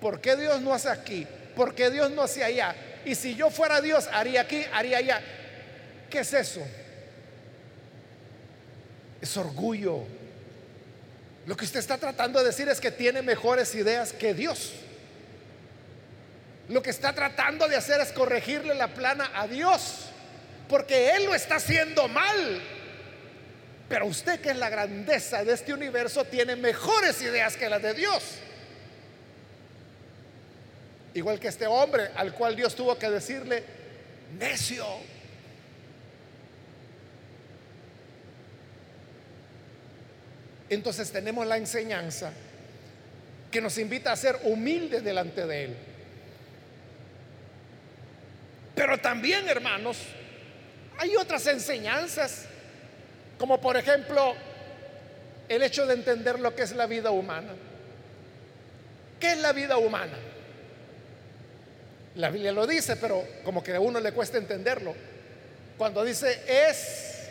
¿por 0.00 0.20
qué 0.20 0.36
Dios 0.36 0.60
no 0.62 0.72
hace 0.72 0.88
aquí? 0.88 1.26
¿Por 1.54 1.74
qué 1.74 1.90
Dios 1.90 2.10
no 2.10 2.22
hace 2.22 2.42
allá? 2.42 2.74
Y 3.04 3.14
si 3.14 3.34
yo 3.34 3.50
fuera 3.50 3.80
Dios, 3.80 4.08
haría 4.12 4.42
aquí, 4.42 4.64
haría 4.72 4.98
allá. 4.98 5.20
¿Qué 6.08 6.20
es 6.20 6.32
eso? 6.32 6.62
Es 9.20 9.36
orgullo. 9.36 10.04
Lo 11.48 11.56
que 11.56 11.64
usted 11.64 11.80
está 11.80 11.96
tratando 11.96 12.40
de 12.40 12.44
decir 12.44 12.68
es 12.68 12.78
que 12.78 12.90
tiene 12.90 13.22
mejores 13.22 13.74
ideas 13.74 14.12
que 14.12 14.34
Dios. 14.34 14.74
Lo 16.68 16.82
que 16.82 16.90
está 16.90 17.14
tratando 17.14 17.66
de 17.66 17.74
hacer 17.74 18.02
es 18.02 18.12
corregirle 18.12 18.74
la 18.74 18.88
plana 18.88 19.30
a 19.34 19.48
Dios, 19.48 20.10
porque 20.68 21.12
Él 21.12 21.24
lo 21.24 21.34
está 21.34 21.54
haciendo 21.56 22.06
mal. 22.06 22.60
Pero 23.88 24.04
usted 24.04 24.42
que 24.42 24.50
es 24.50 24.58
la 24.58 24.68
grandeza 24.68 25.42
de 25.42 25.54
este 25.54 25.72
universo 25.72 26.26
tiene 26.26 26.54
mejores 26.54 27.22
ideas 27.22 27.56
que 27.56 27.70
las 27.70 27.80
de 27.80 27.94
Dios. 27.94 28.22
Igual 31.14 31.40
que 31.40 31.48
este 31.48 31.66
hombre 31.66 32.10
al 32.14 32.34
cual 32.34 32.56
Dios 32.56 32.74
tuvo 32.74 32.98
que 32.98 33.08
decirle, 33.08 33.64
necio, 34.38 34.84
Entonces 40.70 41.10
tenemos 41.10 41.46
la 41.46 41.56
enseñanza 41.56 42.32
que 43.50 43.60
nos 43.60 43.78
invita 43.78 44.12
a 44.12 44.16
ser 44.16 44.38
humildes 44.44 45.02
delante 45.02 45.46
de 45.46 45.64
Él. 45.64 45.76
Pero 48.74 48.98
también, 48.98 49.48
hermanos, 49.48 49.98
hay 50.98 51.16
otras 51.16 51.46
enseñanzas, 51.46 52.44
como 53.38 53.60
por 53.60 53.76
ejemplo 53.76 54.34
el 55.48 55.62
hecho 55.62 55.86
de 55.86 55.94
entender 55.94 56.38
lo 56.38 56.54
que 56.54 56.62
es 56.62 56.72
la 56.72 56.86
vida 56.86 57.10
humana. 57.10 57.54
¿Qué 59.18 59.32
es 59.32 59.38
la 59.38 59.52
vida 59.52 59.78
humana? 59.78 60.16
La 62.16 62.30
Biblia 62.30 62.52
lo 62.52 62.66
dice, 62.66 62.96
pero 62.96 63.24
como 63.44 63.62
que 63.62 63.74
a 63.74 63.80
uno 63.80 64.00
le 64.00 64.12
cuesta 64.12 64.38
entenderlo. 64.38 64.94
Cuando 65.78 66.04
dice 66.04 66.40
es 66.46 67.28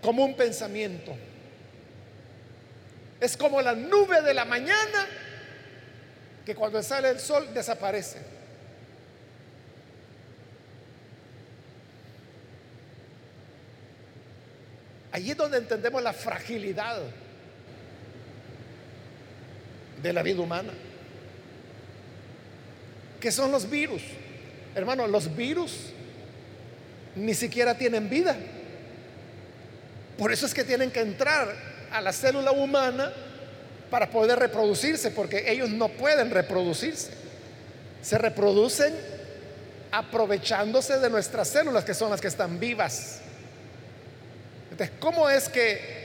como 0.00 0.24
un 0.24 0.34
pensamiento 0.34 1.16
es 3.20 3.36
como 3.36 3.60
la 3.62 3.74
nube 3.74 4.22
de 4.22 4.34
la 4.34 4.44
mañana 4.44 5.06
que 6.44 6.54
cuando 6.54 6.82
sale 6.82 7.10
el 7.10 7.20
sol 7.20 7.48
desaparece. 7.54 8.18
Allí 15.12 15.30
es 15.30 15.36
donde 15.36 15.58
entendemos 15.58 16.02
la 16.02 16.12
fragilidad 16.12 17.00
de 20.02 20.12
la 20.12 20.22
vida 20.22 20.40
humana. 20.40 20.72
¿Qué 23.20 23.30
son 23.30 23.52
los 23.52 23.70
virus? 23.70 24.02
Hermano, 24.74 25.06
los 25.06 25.34
virus 25.34 25.92
ni 27.14 27.32
siquiera 27.32 27.78
tienen 27.78 28.10
vida. 28.10 28.36
Por 30.18 30.32
eso 30.32 30.46
es 30.46 30.52
que 30.52 30.64
tienen 30.64 30.90
que 30.90 31.00
entrar 31.00 31.73
a 31.94 32.00
la 32.00 32.12
célula 32.12 32.50
humana 32.50 33.12
para 33.88 34.10
poder 34.10 34.38
reproducirse, 34.38 35.12
porque 35.12 35.50
ellos 35.50 35.70
no 35.70 35.88
pueden 35.88 36.30
reproducirse. 36.32 37.12
Se 38.02 38.18
reproducen 38.18 38.92
aprovechándose 39.92 40.98
de 40.98 41.08
nuestras 41.08 41.48
células, 41.48 41.84
que 41.84 41.94
son 41.94 42.10
las 42.10 42.20
que 42.20 42.26
están 42.26 42.58
vivas. 42.58 43.20
Entonces, 44.72 44.96
¿cómo 44.98 45.30
es 45.30 45.48
que 45.48 46.02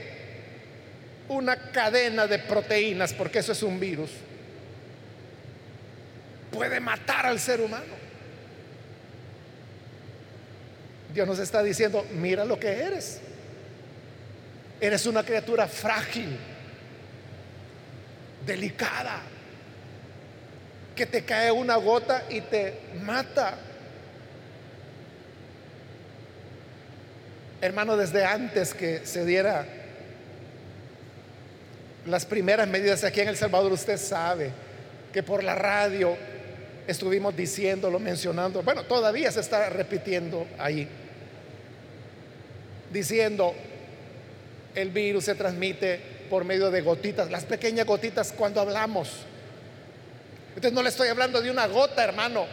una 1.28 1.72
cadena 1.72 2.28
de 2.28 2.38
proteínas, 2.38 3.12
porque 3.12 3.40
eso 3.40 3.52
es 3.52 3.64
un 3.64 3.80
virus, 3.80 4.12
puede 6.52 6.80
matar 6.80 7.26
al 7.26 7.40
ser 7.40 7.62
humano? 7.62 7.98
Dios 11.12 11.28
nos 11.28 11.40
está 11.40 11.64
diciendo, 11.64 12.06
mira 12.14 12.46
lo 12.46 12.60
que 12.60 12.68
eres. 12.68 13.22
Eres 14.82 15.06
una 15.06 15.24
criatura 15.24 15.68
frágil, 15.68 16.38
delicada, 18.46 19.22
que 20.96 21.06
te 21.06 21.24
cae 21.24 21.52
una 21.52 21.76
gota 21.76 22.26
y 22.30 22.42
te 22.42 22.80
mata. 23.04 23.58
Hermano, 27.62 27.98
desde 27.98 28.24
antes 28.24 28.74
que 28.74 29.06
se 29.06 29.26
diera 29.26 29.66
las 32.06 32.26
primeras 32.26 32.68
medidas 32.68 33.04
aquí 33.04 33.20
en 33.20 33.28
El 33.28 33.38
Salvador, 33.38 33.74
usted 33.74 33.98
sabe 33.98 34.52
que 35.12 35.24
por 35.24 35.44
la 35.44 35.56
radio 35.56 36.16
estuvimos 36.88 37.36
diciéndolo, 37.36 38.00
mencionando, 38.00 38.64
bueno, 38.64 38.84
todavía 38.84 39.32
se 39.32 39.42
está 39.42 39.70
repitiendo 39.70 40.48
ahí, 40.58 40.88
diciendo, 42.92 43.54
el 44.76 44.90
virus 44.92 45.26
se 45.26 45.36
transmite 45.36 46.00
por 46.30 46.46
medio 46.46 46.70
de 46.72 46.82
gotitas, 46.82 47.30
las 47.30 47.44
pequeñas 47.44 47.86
gotitas 47.86 48.32
cuando 48.32 48.62
hablamos. 48.62 49.10
Entonces 50.50 50.74
no 50.74 50.84
le 50.84 50.90
estoy 50.90 51.08
hablando 51.08 51.42
de 51.42 51.50
una 51.50 51.68
gota, 51.68 52.04
hermano, 52.04 52.46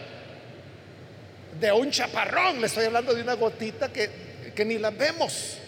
de 1.60 1.72
un 1.72 1.90
chaparrón, 1.90 2.60
le 2.60 2.66
estoy 2.66 2.84
hablando 2.84 3.14
de 3.14 3.22
una 3.22 3.34
gotita 3.34 3.92
que, 3.92 4.10
que 4.54 4.64
ni 4.64 4.78
la 4.78 4.90
vemos. 4.90 5.58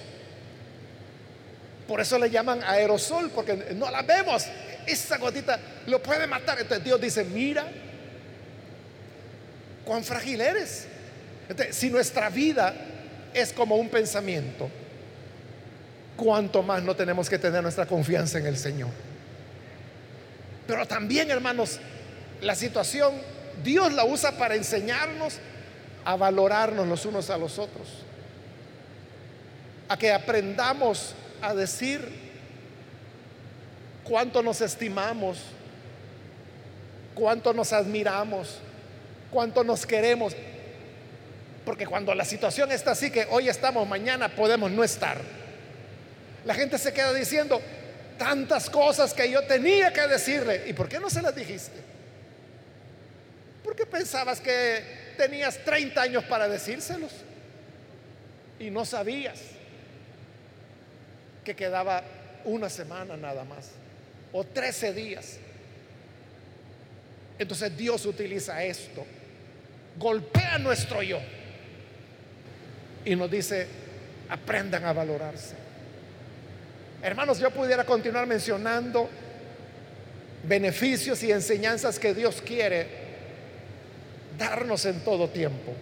Por 1.87 2.01
eso 2.01 2.19
le 2.19 2.29
llaman 2.29 2.63
aerosol, 2.63 3.31
porque 3.31 3.57
no 3.75 3.91
la 3.91 4.03
vemos. 4.03 4.45
Esa 4.87 5.17
gotita 5.17 5.59
lo 5.87 6.03
puede 6.03 6.27
matar. 6.27 6.61
Entonces 6.61 6.85
Dios 6.85 7.01
dice, 7.01 7.25
mira, 7.25 7.67
cuán 9.87 10.05
frágil 10.05 10.41
eres. 10.43 10.87
Si 11.71 11.89
nuestra 11.89 12.29
vida 12.29 12.75
es 13.33 13.55
como 13.55 13.77
un 13.77 13.89
pensamiento, 13.89 14.71
cuánto 16.19 16.63
más 16.63 16.83
no 16.83 16.95
tenemos 16.95 17.31
que 17.31 17.39
tener 17.39 17.63
nuestra 17.63 17.87
confianza 17.87 18.39
en 18.39 18.47
el 18.47 18.59
Señor. 18.59 18.91
Pero 20.67 20.85
también, 20.87 21.31
hermanos, 21.31 21.79
la 22.43 22.55
situación 22.55 23.15
Dios 23.63 23.93
la 23.93 24.05
usa 24.05 24.33
para 24.33 24.55
enseñarnos 24.55 25.39
a 26.05 26.17
valorarnos 26.17 26.87
los 26.87 27.07
unos 27.07 27.31
a 27.31 27.39
los 27.39 27.59
otros. 27.59 27.89
A 29.89 29.97
que 29.97 30.13
aprendamos 30.13 31.15
a 31.41 31.55
decir 31.55 32.07
cuánto 34.05 34.43
nos 34.43 34.61
estimamos, 34.61 35.39
cuánto 37.15 37.53
nos 37.53 37.73
admiramos, 37.73 38.59
cuánto 39.31 39.65
nos 39.65 39.87
queremos. 39.87 40.35
Porque 41.65 41.87
cuando 41.87 42.15
la 42.15 42.25
situación 42.25 42.73
está 42.73 42.93
así, 42.93 43.11
que 43.11 43.27
hoy 43.31 43.49
estamos, 43.49 43.87
mañana 43.87 44.29
podemos 44.29 44.71
no 44.71 44.85
estar, 44.85 45.21
la 46.45 46.55
gente 46.55 46.79
se 46.79 46.93
queda 46.93 47.13
diciendo 47.13 47.61
tantas 48.19 48.69
cosas 48.69 49.15
que 49.15 49.31
yo 49.31 49.43
tenía 49.45 49.93
que 49.93 50.07
decirle. 50.07 50.65
¿Y 50.67 50.73
por 50.73 50.89
qué 50.89 50.99
no 50.99 51.09
se 51.09 51.23
las 51.23 51.35
dijiste? 51.35 51.79
Porque 53.65 53.87
pensabas 53.87 54.41
que 54.41 55.15
tenías 55.17 55.65
30 55.65 56.01
años 56.01 56.25
para 56.25 56.49
decírselos 56.49 57.13
y 58.59 58.71
no 58.71 58.85
sabías 58.85 59.41
que 61.45 61.55
quedaba 61.55 62.03
una 62.45 62.69
semana 62.69 63.17
nada 63.17 63.45
más 63.45 63.71
o 64.33 64.45
13 64.45 64.93
días. 64.93 65.39
Entonces 67.39 67.77
Dios 67.77 68.05
utiliza 68.05 68.63
esto, 68.65 69.07
golpea 69.97 70.59
nuestro 70.59 71.03
yo 71.03 71.21
y 73.05 73.15
nos 73.15 73.31
dice, 73.31 73.67
aprendan 74.29 74.85
a 74.85 74.93
valorarse. 74.93 75.68
Hermanos, 77.03 77.39
yo 77.39 77.51
pudiera 77.51 77.85
continuar 77.85 78.27
mencionando 78.27 79.09
beneficios 80.45 81.23
y 81.23 81.31
enseñanzas 81.31 81.99
que 81.99 82.13
Dios 82.13 82.43
quiere 82.43 82.87
darnos 84.37 84.85
en 84.85 85.01
todo 85.05 85.29
tiempo. 85.29 85.73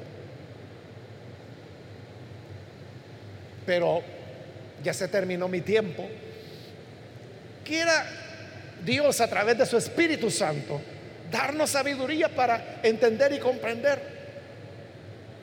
Pero 3.64 4.02
ya 4.83 4.92
se 4.92 5.09
terminó 5.09 5.48
mi 5.48 5.62
tiempo. 5.62 6.07
Quiera 7.64 8.07
Dios 8.85 9.20
a 9.20 9.29
través 9.29 9.57
de 9.59 9.66
su 9.66 9.76
Espíritu 9.76 10.31
Santo 10.31 10.81
darnos 11.31 11.70
sabiduría 11.70 12.29
para 12.29 12.81
entender 12.83 13.33
y 13.33 13.38
comprender 13.38 14.16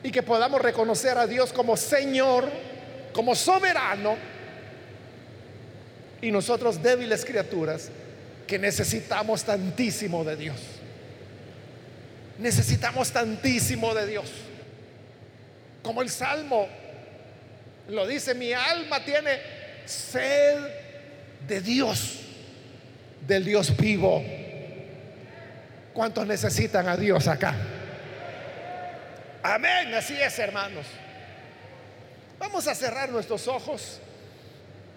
y 0.02 0.10
que 0.10 0.22
podamos 0.22 0.60
reconocer 0.60 1.18
a 1.18 1.26
Dios 1.26 1.52
como 1.52 1.76
Señor, 1.76 2.48
como 3.12 3.34
soberano 3.34 4.16
y 6.24 6.32
nosotros 6.32 6.82
débiles 6.82 7.22
criaturas 7.22 7.90
que 8.46 8.58
necesitamos 8.58 9.44
tantísimo 9.44 10.24
de 10.24 10.36
Dios. 10.36 10.56
Necesitamos 12.38 13.12
tantísimo 13.12 13.94
de 13.94 14.06
Dios. 14.06 14.32
Como 15.82 16.00
el 16.00 16.08
Salmo 16.08 16.66
lo 17.88 18.06
dice, 18.06 18.34
mi 18.34 18.54
alma 18.54 19.04
tiene 19.04 19.38
sed 19.84 20.56
de 21.46 21.60
Dios, 21.60 22.20
del 23.26 23.44
Dios 23.44 23.76
vivo. 23.76 24.24
¿Cuántos 25.92 26.26
necesitan 26.26 26.88
a 26.88 26.96
Dios 26.96 27.28
acá? 27.28 27.54
Amén, 29.42 29.92
así 29.92 30.18
es, 30.18 30.38
hermanos. 30.38 30.86
Vamos 32.38 32.66
a 32.66 32.74
cerrar 32.74 33.10
nuestros 33.10 33.46
ojos 33.46 34.00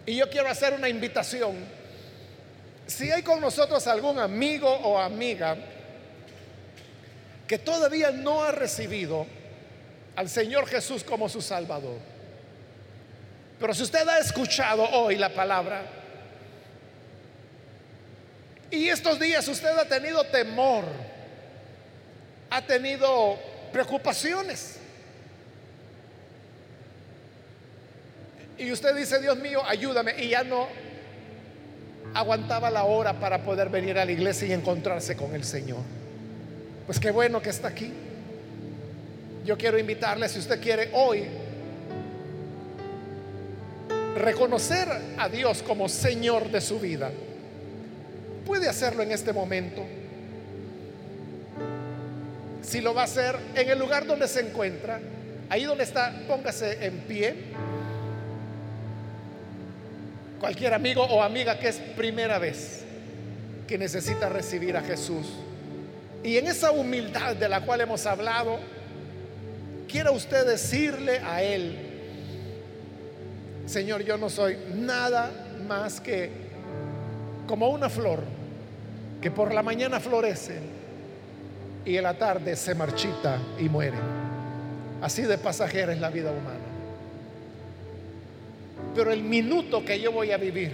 y 0.08 0.16
yo 0.16 0.30
quiero 0.30 0.48
hacer 0.48 0.74
una 0.74 0.88
invitación. 0.88 1.58
Si 2.88 3.12
hay 3.12 3.22
con 3.22 3.42
nosotros 3.42 3.86
algún 3.88 4.18
amigo 4.18 4.70
o 4.70 4.98
amiga 4.98 5.58
que 7.46 7.58
todavía 7.58 8.10
no 8.12 8.42
ha 8.42 8.54
recibido 8.54 9.28
al 10.16 10.30
Señor 10.30 10.66
Jesús 10.66 11.04
como 11.04 11.28
su 11.28 11.42
Salvador. 11.42 12.00
Pero 13.60 13.74
si 13.74 13.84
usted 13.84 14.08
ha 14.08 14.20
escuchado 14.20 14.84
hoy 14.84 15.18
la 15.18 15.30
palabra 15.30 15.84
y 18.72 18.88
estos 18.88 19.20
días 19.20 19.46
usted 19.50 19.78
ha 19.78 19.86
tenido 19.86 20.24
temor, 20.26 20.86
ha 22.50 22.62
tenido 22.62 23.38
preocupaciones, 23.74 24.80
y 28.58 28.72
usted 28.72 28.96
dice, 28.96 29.20
Dios 29.20 29.38
mío, 29.38 29.62
ayúdame, 29.66 30.16
y 30.22 30.30
ya 30.30 30.44
no 30.44 30.68
aguantaba 32.14 32.70
la 32.70 32.84
hora 32.84 33.20
para 33.20 33.44
poder 33.44 33.70
venir 33.70 33.98
a 34.00 34.06
la 34.06 34.12
iglesia 34.12 34.48
y 34.48 34.54
encontrarse 34.54 35.16
con 35.16 35.36
el 35.36 35.44
Señor. 35.44 35.82
Pues 36.86 37.00
qué 37.00 37.12
bueno 37.12 37.42
que 37.42 37.50
está 37.50 37.68
aquí. 37.68 37.92
Yo 39.46 39.58
quiero 39.58 39.78
invitarle, 39.78 40.28
si 40.28 40.40
usted 40.40 40.62
quiere 40.62 40.90
hoy, 40.94 41.26
reconocer 44.16 44.88
a 45.18 45.30
Dios 45.30 45.62
como 45.62 45.88
Señor 45.88 46.50
de 46.50 46.62
su 46.62 46.80
vida. 46.80 47.12
Puede 48.46 48.68
hacerlo 48.68 49.04
en 49.04 49.12
este 49.12 49.34
momento. 49.34 49.84
Si 52.62 52.82
lo 52.82 52.94
va 52.94 53.02
a 53.02 53.06
hacer 53.06 53.38
en 53.56 53.70
el 53.70 53.78
lugar 53.80 54.06
donde 54.06 54.28
se 54.28 54.42
encuentra, 54.42 55.00
ahí 55.50 55.64
donde 55.64 55.84
está, 55.84 56.14
póngase 56.28 56.86
en 56.86 57.00
pie. 57.02 57.36
Cualquier 60.40 60.74
amigo 60.74 61.04
o 61.04 61.22
amiga 61.22 61.60
que 61.60 61.70
es 61.70 61.78
primera 61.96 62.40
vez 62.40 62.84
que 63.68 63.78
necesita 63.78 64.30
recibir 64.30 64.78
a 64.78 64.82
Jesús 64.82 65.28
y 66.24 66.38
en 66.38 66.48
esa 66.48 66.72
humildad 66.72 67.36
de 67.36 67.48
la 67.48 67.62
cual 67.62 67.82
hemos 67.82 68.06
hablado, 68.06 68.60
quiera 69.88 70.12
usted 70.12 70.46
decirle 70.46 71.20
a 71.20 71.42
Él, 71.42 71.78
Señor, 73.66 74.04
yo 74.04 74.18
no 74.18 74.30
soy 74.30 74.58
nada 74.76 75.32
más 75.68 76.02
que 76.02 76.30
como 77.48 77.70
una 77.70 77.90
flor 77.90 78.24
que 79.22 79.32
por 79.32 79.54
la 79.54 79.64
mañana 79.64 80.00
florece 80.00 80.60
y 81.86 81.96
en 81.96 82.04
la 82.04 82.14
tarde 82.16 82.56
se 82.56 82.76
marchita 82.76 83.40
y 83.60 83.70
muere. 83.70 83.98
Así 85.02 85.22
de 85.22 85.38
pasajera 85.38 85.94
es 85.94 86.00
la 86.00 86.10
vida 86.10 86.32
humana. 86.32 86.67
Pero 88.98 89.14
el 89.14 89.24
minuto 89.24 89.86
que 89.86 89.98
yo 90.02 90.12
voy 90.12 90.32
a 90.32 90.38
vivir, 90.38 90.74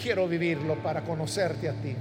quiero 0.00 0.28
vivirlo 0.28 0.76
para 0.76 1.02
conocerte 1.02 1.68
a 1.68 1.72
ti 1.72 1.96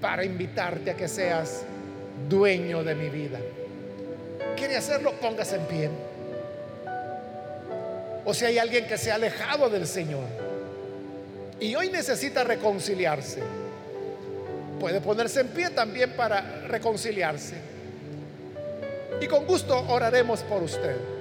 para 0.00 0.24
invitarte 0.24 0.90
a 0.90 0.96
que 0.96 1.08
seas 1.08 1.62
dueño 2.28 2.84
de 2.84 2.94
mi 2.94 3.08
vida. 3.08 3.38
¿Quiere 4.56 4.76
hacerlo? 4.76 5.12
Póngase 5.20 5.56
en 5.56 5.64
pie. 5.66 5.90
O 8.24 8.34
si 8.34 8.44
hay 8.44 8.58
alguien 8.58 8.86
que 8.86 8.98
se 8.98 9.10
ha 9.10 9.14
alejado 9.16 9.70
del 9.70 9.86
Señor 9.86 10.24
y 11.58 11.74
hoy 11.74 11.88
necesita 11.88 12.44
reconciliarse, 12.44 13.42
puede 14.78 15.00
ponerse 15.00 15.40
en 15.40 15.48
pie 15.48 15.70
también 15.70 16.12
para 16.12 16.66
reconciliarse. 16.68 17.54
Y 19.20 19.26
con 19.26 19.46
gusto 19.46 19.76
oraremos 19.88 20.42
por 20.42 20.62
usted. 20.62 21.17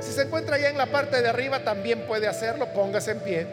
Si 0.00 0.12
se 0.12 0.22
encuentra 0.22 0.58
ya 0.58 0.68
en 0.68 0.78
la 0.78 0.86
parte 0.86 1.22
de 1.22 1.28
arriba, 1.28 1.64
también 1.64 2.06
puede 2.06 2.26
hacerlo, 2.26 2.72
póngase 2.74 3.12
en 3.12 3.20
pie. 3.20 3.46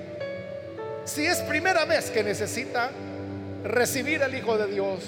Si 1.06 1.26
es 1.26 1.40
primera 1.42 1.86
vez 1.86 2.10
que 2.12 2.24
necesita 2.24 2.92
recibir 3.64 4.24
al 4.24 4.34
Hijo 4.34 4.58
de 4.58 4.68
Dios 4.68 5.04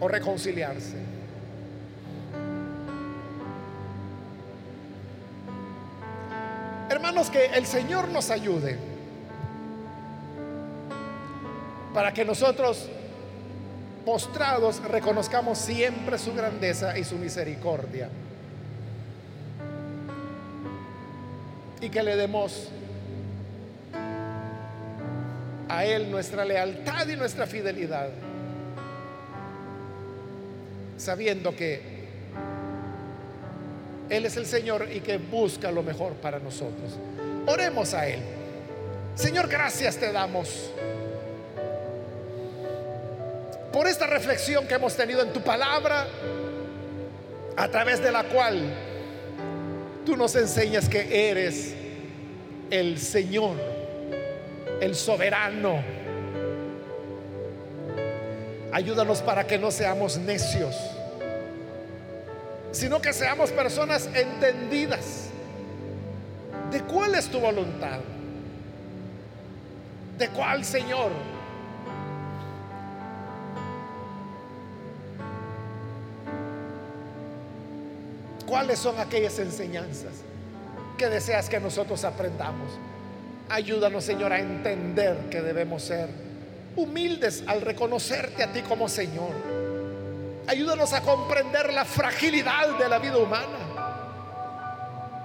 o 0.00 0.08
reconciliarse. 0.08 0.96
Hermanos, 6.90 7.30
que 7.30 7.46
el 7.46 7.66
Señor 7.66 8.08
nos 8.08 8.30
ayude 8.30 8.78
para 11.92 12.12
que 12.12 12.24
nosotros 12.24 12.88
postrados 14.04 14.82
reconozcamos 14.82 15.58
siempre 15.58 16.18
su 16.18 16.34
grandeza 16.34 16.98
y 16.98 17.04
su 17.04 17.16
misericordia. 17.16 18.08
Y 21.80 21.88
que 21.88 22.02
le 22.02 22.16
demos 22.16 22.68
a 25.68 25.84
Él 25.84 26.10
nuestra 26.10 26.44
lealtad 26.44 27.06
y 27.08 27.16
nuestra 27.16 27.46
fidelidad, 27.46 28.08
sabiendo 30.96 31.54
que 31.54 31.80
Él 34.08 34.26
es 34.26 34.36
el 34.36 34.46
Señor 34.46 34.88
y 34.92 35.00
que 35.00 35.18
busca 35.18 35.70
lo 35.70 35.82
mejor 35.82 36.12
para 36.14 36.38
nosotros. 36.38 36.98
Oremos 37.46 37.92
a 37.94 38.06
Él. 38.06 38.20
Señor, 39.14 39.48
gracias 39.48 39.96
te 39.96 40.12
damos 40.12 40.70
por 43.74 43.88
esta 43.88 44.06
reflexión 44.06 44.68
que 44.68 44.74
hemos 44.74 44.96
tenido 44.96 45.20
en 45.20 45.32
tu 45.32 45.40
palabra, 45.40 46.06
a 47.56 47.68
través 47.68 48.00
de 48.00 48.12
la 48.12 48.22
cual 48.22 48.62
tú 50.04 50.16
nos 50.16 50.34
enseñas 50.36 50.88
que 50.88 51.30
eres 51.30 51.74
el 52.70 52.98
Señor 52.98 53.56
el 54.80 54.94
soberano. 54.94 55.82
Ayúdanos 58.72 59.22
para 59.22 59.46
que 59.46 59.56
no 59.56 59.70
seamos 59.70 60.18
necios, 60.18 60.74
sino 62.72 63.00
que 63.00 63.12
seamos 63.12 63.52
personas 63.52 64.08
entendidas 64.14 65.30
¿De 66.74 66.82
cuál 66.82 67.14
es 67.14 67.28
tu 67.28 67.38
voluntad? 67.38 68.00
¿De 70.18 70.28
cuál, 70.30 70.64
Señor? 70.64 71.12
¿Cuáles 78.54 78.78
son 78.78 79.00
aquellas 79.00 79.36
enseñanzas 79.40 80.12
que 80.96 81.08
deseas 81.08 81.48
que 81.48 81.58
nosotros 81.58 82.04
aprendamos? 82.04 82.70
Ayúdanos, 83.48 84.04
Señor, 84.04 84.32
a 84.32 84.38
entender 84.38 85.28
que 85.28 85.42
debemos 85.42 85.82
ser 85.82 86.08
humildes 86.76 87.42
al 87.48 87.62
reconocerte 87.62 88.44
a 88.44 88.52
ti 88.52 88.62
como 88.62 88.88
Señor. 88.88 89.32
Ayúdanos 90.46 90.92
a 90.92 91.00
comprender 91.00 91.72
la 91.72 91.84
fragilidad 91.84 92.78
de 92.78 92.88
la 92.88 93.00
vida 93.00 93.18
humana 93.18 93.58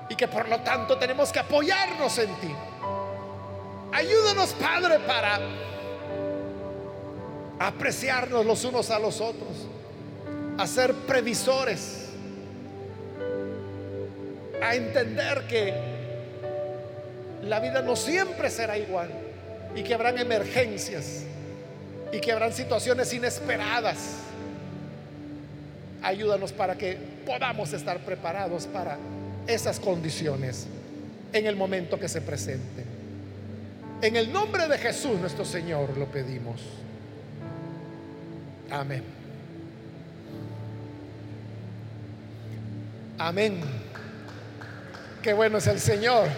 y 0.09 0.15
que 0.15 0.27
por 0.27 0.49
lo 0.49 0.61
tanto 0.61 0.97
tenemos 0.97 1.31
que 1.31 1.37
apoyarnos 1.37 2.17
en 2.17 2.33
ti. 2.37 2.55
Ayúdanos, 3.91 4.53
Padre, 4.53 5.01
para 5.01 5.39
apreciarnos 7.59 8.43
los 8.43 8.63
unos 8.63 8.89
a 8.89 8.97
los 8.97 9.21
otros, 9.21 9.67
a 10.57 10.65
ser 10.65 10.95
previsores, 10.95 11.98
a 14.61 14.75
entender 14.75 15.43
que 15.47 15.73
la 17.43 17.59
vida 17.59 17.81
no 17.81 17.95
siempre 17.95 18.49
será 18.49 18.77
igual 18.77 19.09
y 19.75 19.83
que 19.83 19.93
habrán 19.93 20.17
emergencias 20.17 21.23
y 22.11 22.19
que 22.19 22.31
habrán 22.31 22.53
situaciones 22.53 23.13
inesperadas. 23.13 24.17
Ayúdanos 26.01 26.51
para 26.51 26.75
que 26.75 26.97
podamos 27.25 27.73
estar 27.73 27.99
preparados 27.99 28.65
para 28.67 28.97
esas 29.47 29.79
condiciones 29.79 30.67
en 31.33 31.45
el 31.45 31.55
momento 31.55 31.99
que 31.99 32.09
se 32.09 32.21
presente. 32.21 32.83
En 34.01 34.15
el 34.15 34.31
nombre 34.31 34.67
de 34.67 34.77
Jesús 34.77 35.19
nuestro 35.19 35.45
Señor 35.45 35.97
lo 35.97 36.05
pedimos. 36.05 36.61
Amén. 38.71 39.03
Amén. 43.17 43.59
Qué 45.21 45.33
bueno 45.33 45.57
es 45.57 45.67
el 45.67 45.81
Señor. 45.81 46.29